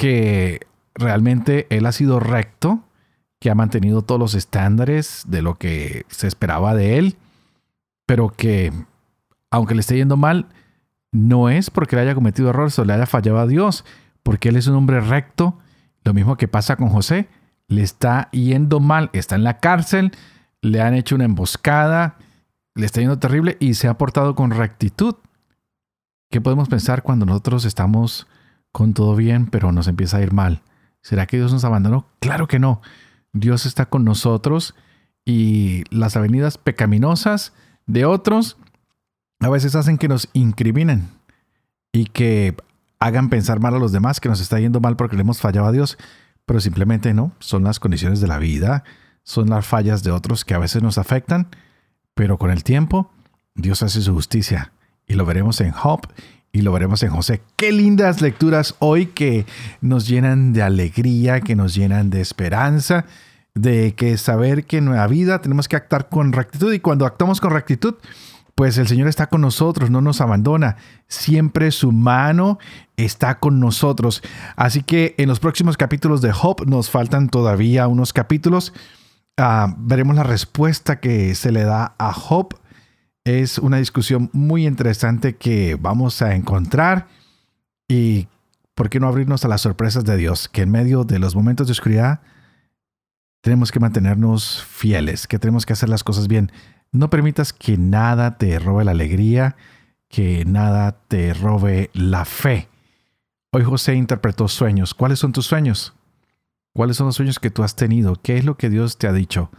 que 0.00 0.66
realmente 0.94 1.66
él 1.68 1.84
ha 1.84 1.92
sido 1.92 2.20
recto, 2.20 2.82
que 3.38 3.50
ha 3.50 3.54
mantenido 3.54 4.00
todos 4.00 4.18
los 4.18 4.34
estándares 4.34 5.24
de 5.28 5.42
lo 5.42 5.58
que 5.58 6.06
se 6.08 6.26
esperaba 6.26 6.74
de 6.74 6.96
él, 6.96 7.16
pero 8.06 8.30
que 8.30 8.72
aunque 9.50 9.74
le 9.74 9.82
esté 9.82 9.96
yendo 9.96 10.16
mal, 10.16 10.46
no 11.12 11.50
es 11.50 11.68
porque 11.68 11.96
le 11.96 12.02
haya 12.02 12.14
cometido 12.14 12.48
errores 12.48 12.78
o 12.78 12.86
le 12.86 12.94
haya 12.94 13.04
fallado 13.04 13.40
a 13.40 13.46
Dios, 13.46 13.84
porque 14.22 14.48
él 14.48 14.56
es 14.56 14.68
un 14.68 14.76
hombre 14.76 15.00
recto, 15.00 15.58
lo 16.02 16.14
mismo 16.14 16.38
que 16.38 16.48
pasa 16.48 16.76
con 16.76 16.88
José, 16.88 17.28
le 17.68 17.82
está 17.82 18.30
yendo 18.30 18.80
mal, 18.80 19.10
está 19.12 19.34
en 19.34 19.44
la 19.44 19.58
cárcel, 19.58 20.12
le 20.62 20.80
han 20.80 20.94
hecho 20.94 21.14
una 21.14 21.26
emboscada, 21.26 22.16
le 22.74 22.86
está 22.86 23.00
yendo 23.00 23.18
terrible 23.18 23.58
y 23.60 23.74
se 23.74 23.86
ha 23.86 23.98
portado 23.98 24.34
con 24.34 24.50
rectitud. 24.50 25.16
¿Qué 26.30 26.40
podemos 26.40 26.70
pensar 26.70 27.02
cuando 27.02 27.26
nosotros 27.26 27.66
estamos 27.66 28.26
con 28.72 28.94
todo 28.94 29.16
bien, 29.16 29.46
pero 29.46 29.72
nos 29.72 29.88
empieza 29.88 30.18
a 30.18 30.22
ir 30.22 30.32
mal? 30.32 30.62
¿Será 31.02 31.26
que 31.26 31.36
Dios 31.36 31.52
nos 31.52 31.64
abandonó? 31.64 32.06
Claro 32.20 32.48
que 32.48 32.58
no. 32.58 32.82
Dios 33.32 33.66
está 33.66 33.86
con 33.86 34.04
nosotros 34.04 34.74
y 35.24 35.84
las 35.90 36.16
avenidas 36.16 36.58
pecaminosas 36.58 37.52
de 37.86 38.04
otros 38.04 38.56
a 39.40 39.48
veces 39.48 39.74
hacen 39.74 39.98
que 39.98 40.08
nos 40.08 40.28
incriminen 40.32 41.08
y 41.92 42.06
que 42.06 42.56
hagan 42.98 43.30
pensar 43.30 43.60
mal 43.60 43.74
a 43.74 43.78
los 43.78 43.92
demás, 43.92 44.20
que 44.20 44.28
nos 44.28 44.40
está 44.40 44.60
yendo 44.60 44.80
mal 44.80 44.96
porque 44.96 45.16
le 45.16 45.22
hemos 45.22 45.40
fallado 45.40 45.66
a 45.66 45.72
Dios 45.72 45.96
pero 46.50 46.58
simplemente 46.58 47.14
no, 47.14 47.30
son 47.38 47.62
las 47.62 47.78
condiciones 47.78 48.20
de 48.20 48.26
la 48.26 48.38
vida, 48.38 48.82
son 49.22 49.50
las 49.50 49.64
fallas 49.64 50.02
de 50.02 50.10
otros 50.10 50.44
que 50.44 50.54
a 50.54 50.58
veces 50.58 50.82
nos 50.82 50.98
afectan, 50.98 51.46
pero 52.14 52.38
con 52.38 52.50
el 52.50 52.64
tiempo 52.64 53.12
Dios 53.54 53.84
hace 53.84 54.02
su 54.02 54.12
justicia 54.12 54.72
y 55.06 55.14
lo 55.14 55.24
veremos 55.24 55.60
en 55.60 55.70
Job 55.70 56.00
y 56.52 56.62
lo 56.62 56.72
veremos 56.72 57.02
en 57.02 57.10
José. 57.10 57.42
Qué 57.56 57.72
lindas 57.72 58.20
lecturas 58.20 58.74
hoy 58.78 59.06
que 59.06 59.46
nos 59.80 60.08
llenan 60.08 60.52
de 60.52 60.62
alegría, 60.62 61.40
que 61.40 61.56
nos 61.56 61.74
llenan 61.74 62.10
de 62.10 62.20
esperanza, 62.20 63.04
de 63.54 63.94
que 63.94 64.16
saber 64.16 64.64
que 64.64 64.78
en 64.78 64.86
nuestra 64.86 65.06
vida 65.06 65.40
tenemos 65.40 65.68
que 65.68 65.76
actuar 65.76 66.08
con 66.08 66.32
rectitud 66.32 66.72
y 66.72 66.80
cuando 66.80 67.06
actuamos 67.06 67.40
con 67.40 67.52
rectitud, 67.52 67.94
pues 68.54 68.76
el 68.78 68.88
Señor 68.88 69.08
está 69.08 69.28
con 69.28 69.40
nosotros, 69.40 69.90
no 69.90 70.00
nos 70.00 70.20
abandona. 70.20 70.76
Siempre 71.08 71.70
su 71.70 71.92
mano 71.92 72.58
está 72.96 73.38
con 73.38 73.58
nosotros. 73.58 74.22
Así 74.56 74.82
que 74.82 75.14
en 75.18 75.28
los 75.28 75.40
próximos 75.40 75.76
capítulos 75.76 76.20
de 76.20 76.32
Job 76.32 76.66
nos 76.66 76.90
faltan 76.90 77.30
todavía 77.30 77.88
unos 77.88 78.12
capítulos. 78.12 78.74
Ah, 79.38 79.74
veremos 79.78 80.16
la 80.16 80.24
respuesta 80.24 81.00
que 81.00 81.34
se 81.34 81.52
le 81.52 81.62
da 81.64 81.94
a 81.98 82.12
Job. 82.12 82.54
Es 83.24 83.58
una 83.58 83.76
discusión 83.76 84.30
muy 84.32 84.66
interesante 84.66 85.36
que 85.36 85.76
vamos 85.76 86.22
a 86.22 86.34
encontrar. 86.34 87.08
Y 87.88 88.28
por 88.74 88.88
qué 88.88 89.00
no 89.00 89.08
abrirnos 89.08 89.44
a 89.44 89.48
las 89.48 89.60
sorpresas 89.60 90.04
de 90.04 90.16
Dios, 90.16 90.48
que 90.48 90.62
en 90.62 90.70
medio 90.70 91.04
de 91.04 91.18
los 91.18 91.34
momentos 91.34 91.66
de 91.66 91.72
oscuridad 91.72 92.20
tenemos 93.42 93.72
que 93.72 93.80
mantenernos 93.80 94.64
fieles, 94.64 95.26
que 95.26 95.38
tenemos 95.38 95.66
que 95.66 95.72
hacer 95.72 95.88
las 95.88 96.04
cosas 96.04 96.28
bien. 96.28 96.50
No 96.92 97.10
permitas 97.10 97.52
que 97.52 97.76
nada 97.76 98.38
te 98.38 98.58
robe 98.58 98.84
la 98.84 98.92
alegría, 98.92 99.56
que 100.08 100.44
nada 100.44 100.92
te 101.08 101.34
robe 101.34 101.90
la 101.92 102.24
fe. 102.24 102.68
Hoy 103.52 103.64
José 103.64 103.94
interpretó 103.94 104.48
sueños. 104.48 104.94
¿Cuáles 104.94 105.18
son 105.18 105.32
tus 105.32 105.46
sueños? 105.46 105.94
¿Cuáles 106.72 106.96
son 106.96 107.06
los 107.06 107.16
sueños 107.16 107.38
que 107.38 107.50
tú 107.50 107.62
has 107.62 107.76
tenido? 107.76 108.16
¿Qué 108.16 108.38
es 108.38 108.44
lo 108.44 108.56
que 108.56 108.70
Dios 108.70 108.96
te 108.98 109.08
ha 109.08 109.12
dicho? 109.12 109.50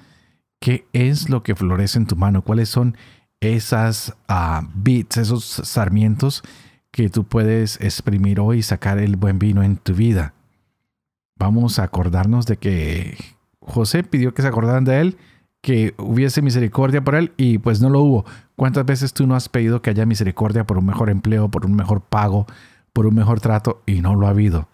¿Qué 0.60 0.88
es 0.94 1.30
lo 1.30 1.44
que 1.44 1.56
florece 1.56 2.00
en 2.00 2.08
tu 2.08 2.16
mano? 2.16 2.44
¿Cuáles 2.44 2.70
son 2.70 2.96
esas 3.42 4.16
uh, 4.30 4.66
bits, 4.74 5.18
esos 5.18 5.44
sarmientos 5.44 6.44
que 6.92 7.10
tú 7.10 7.26
puedes 7.26 7.80
exprimir 7.82 8.40
hoy 8.40 8.60
y 8.60 8.64
sacar 8.64 8.98
el 9.00 9.18
buen 9.18 9.40
vino 9.40 9.64
en 9.64 9.78
tu 9.78 9.94
vida? 9.94 10.34
Vamos 11.38 11.80
a 11.80 11.84
acordarnos 11.84 12.46
de 12.46 12.58
que 12.58 13.18
José 13.60 14.04
pidió 14.04 14.34
que 14.34 14.42
se 14.42 14.48
acordaran 14.48 14.86
de 14.86 15.02
él 15.02 15.18
que 15.62 15.94
hubiese 15.98 16.42
misericordia 16.42 17.04
por 17.04 17.16
él 17.16 17.34
y 17.38 17.60
pues 17.60 17.82
no 17.82 17.90
lo 17.90 18.02
hubo. 18.02 18.26
¿Cuántas 18.56 18.86
veces 18.86 19.14
tú 19.14 19.28
no 19.28 19.36
has 19.36 19.48
pedido 19.48 19.82
que 19.82 19.92
haya 19.92 20.06
misericordia 20.06 20.66
por 20.66 20.78
un 20.78 20.86
mejor 20.86 21.10
empleo, 21.10 21.50
por 21.50 21.66
un 21.66 21.76
mejor 21.76 22.02
pago, 22.02 22.48
por 22.94 23.06
un 23.06 23.16
mejor 23.16 23.40
trato 23.40 23.82
y 23.86 24.02
no 24.02 24.16
lo 24.16 24.28
ha 24.28 24.32
habido? 24.32 24.68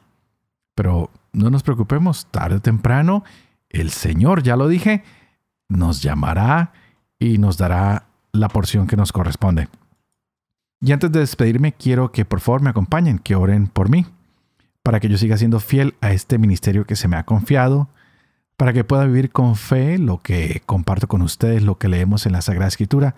Pero 0.76 1.12
no 1.34 1.50
nos 1.50 1.64
preocupemos, 1.64 2.28
tarde 2.32 2.58
o 2.58 2.62
temprano 2.62 3.24
el 3.70 3.90
Señor, 3.90 4.44
ya 4.44 4.56
lo 4.56 4.68
dije, 4.68 5.04
nos 5.68 6.02
llamará 6.02 6.72
y 7.20 7.38
nos 7.38 7.58
dará 7.58 8.07
la 8.40 8.50
porción 8.50 8.88
que 8.88 8.98
nos 8.98 9.12
corresponde. 9.12 9.68
Y 10.80 10.92
antes 10.92 11.12
de 11.12 11.20
despedirme, 11.20 11.74
quiero 11.74 12.12
que 12.12 12.26
por 12.26 12.40
favor 12.40 12.62
me 12.62 12.70
acompañen, 12.70 13.20
que 13.20 13.36
oren 13.36 13.68
por 13.68 13.90
mí, 13.90 14.06
para 14.84 15.00
que 15.00 15.10
yo 15.10 15.18
siga 15.18 15.38
siendo 15.38 15.60
fiel 15.60 15.96
a 16.02 16.12
este 16.12 16.38
ministerio 16.38 16.86
que 16.86 16.96
se 16.96 17.08
me 17.08 17.18
ha 17.18 17.26
confiado, 17.26 17.90
para 18.58 18.74
que 18.74 18.84
pueda 18.84 19.06
vivir 19.06 19.32
con 19.32 19.56
fe 19.56 19.98
lo 19.98 20.20
que 20.20 20.62
comparto 20.66 21.08
con 21.08 21.22
ustedes, 21.22 21.64
lo 21.64 21.78
que 21.78 21.88
leemos 21.88 22.26
en 22.26 22.34
la 22.34 22.42
Sagrada 22.42 22.68
Escritura, 22.68 23.16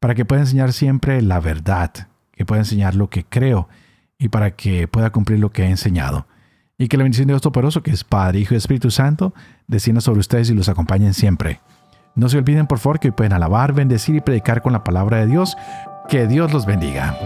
para 0.00 0.14
que 0.14 0.24
pueda 0.24 0.42
enseñar 0.42 0.72
siempre 0.72 1.22
la 1.22 1.40
verdad, 1.40 2.08
que 2.32 2.44
pueda 2.44 2.62
enseñar 2.62 2.94
lo 2.94 3.10
que 3.10 3.24
creo 3.24 3.68
y 4.18 4.28
para 4.28 4.52
que 4.52 4.88
pueda 4.88 5.10
cumplir 5.10 5.38
lo 5.38 5.50
que 5.50 5.64
he 5.64 5.70
enseñado. 5.70 6.26
Y 6.78 6.88
que 6.88 6.96
la 6.96 7.04
bendición 7.04 7.28
de 7.28 7.34
Dios 7.34 7.42
Todopoderoso, 7.42 7.82
que 7.82 7.92
es 7.92 8.02
Padre, 8.02 8.40
Hijo 8.40 8.54
y 8.54 8.56
Espíritu 8.56 8.90
Santo, 8.90 9.34
descienda 9.68 10.00
sobre 10.00 10.20
ustedes 10.20 10.50
y 10.50 10.54
los 10.54 10.68
acompañen 10.68 11.14
siempre. 11.14 11.60
No 12.14 12.28
se 12.28 12.38
olviden, 12.38 12.66
por 12.66 12.78
favor, 12.78 13.00
que 13.00 13.12
pueden 13.12 13.32
alabar, 13.32 13.72
bendecir 13.72 14.16
y 14.16 14.20
predicar 14.20 14.62
con 14.62 14.72
la 14.72 14.84
palabra 14.84 15.18
de 15.18 15.26
Dios. 15.26 15.56
Que 16.08 16.26
Dios 16.26 16.52
los 16.52 16.66
bendiga. 16.66 17.16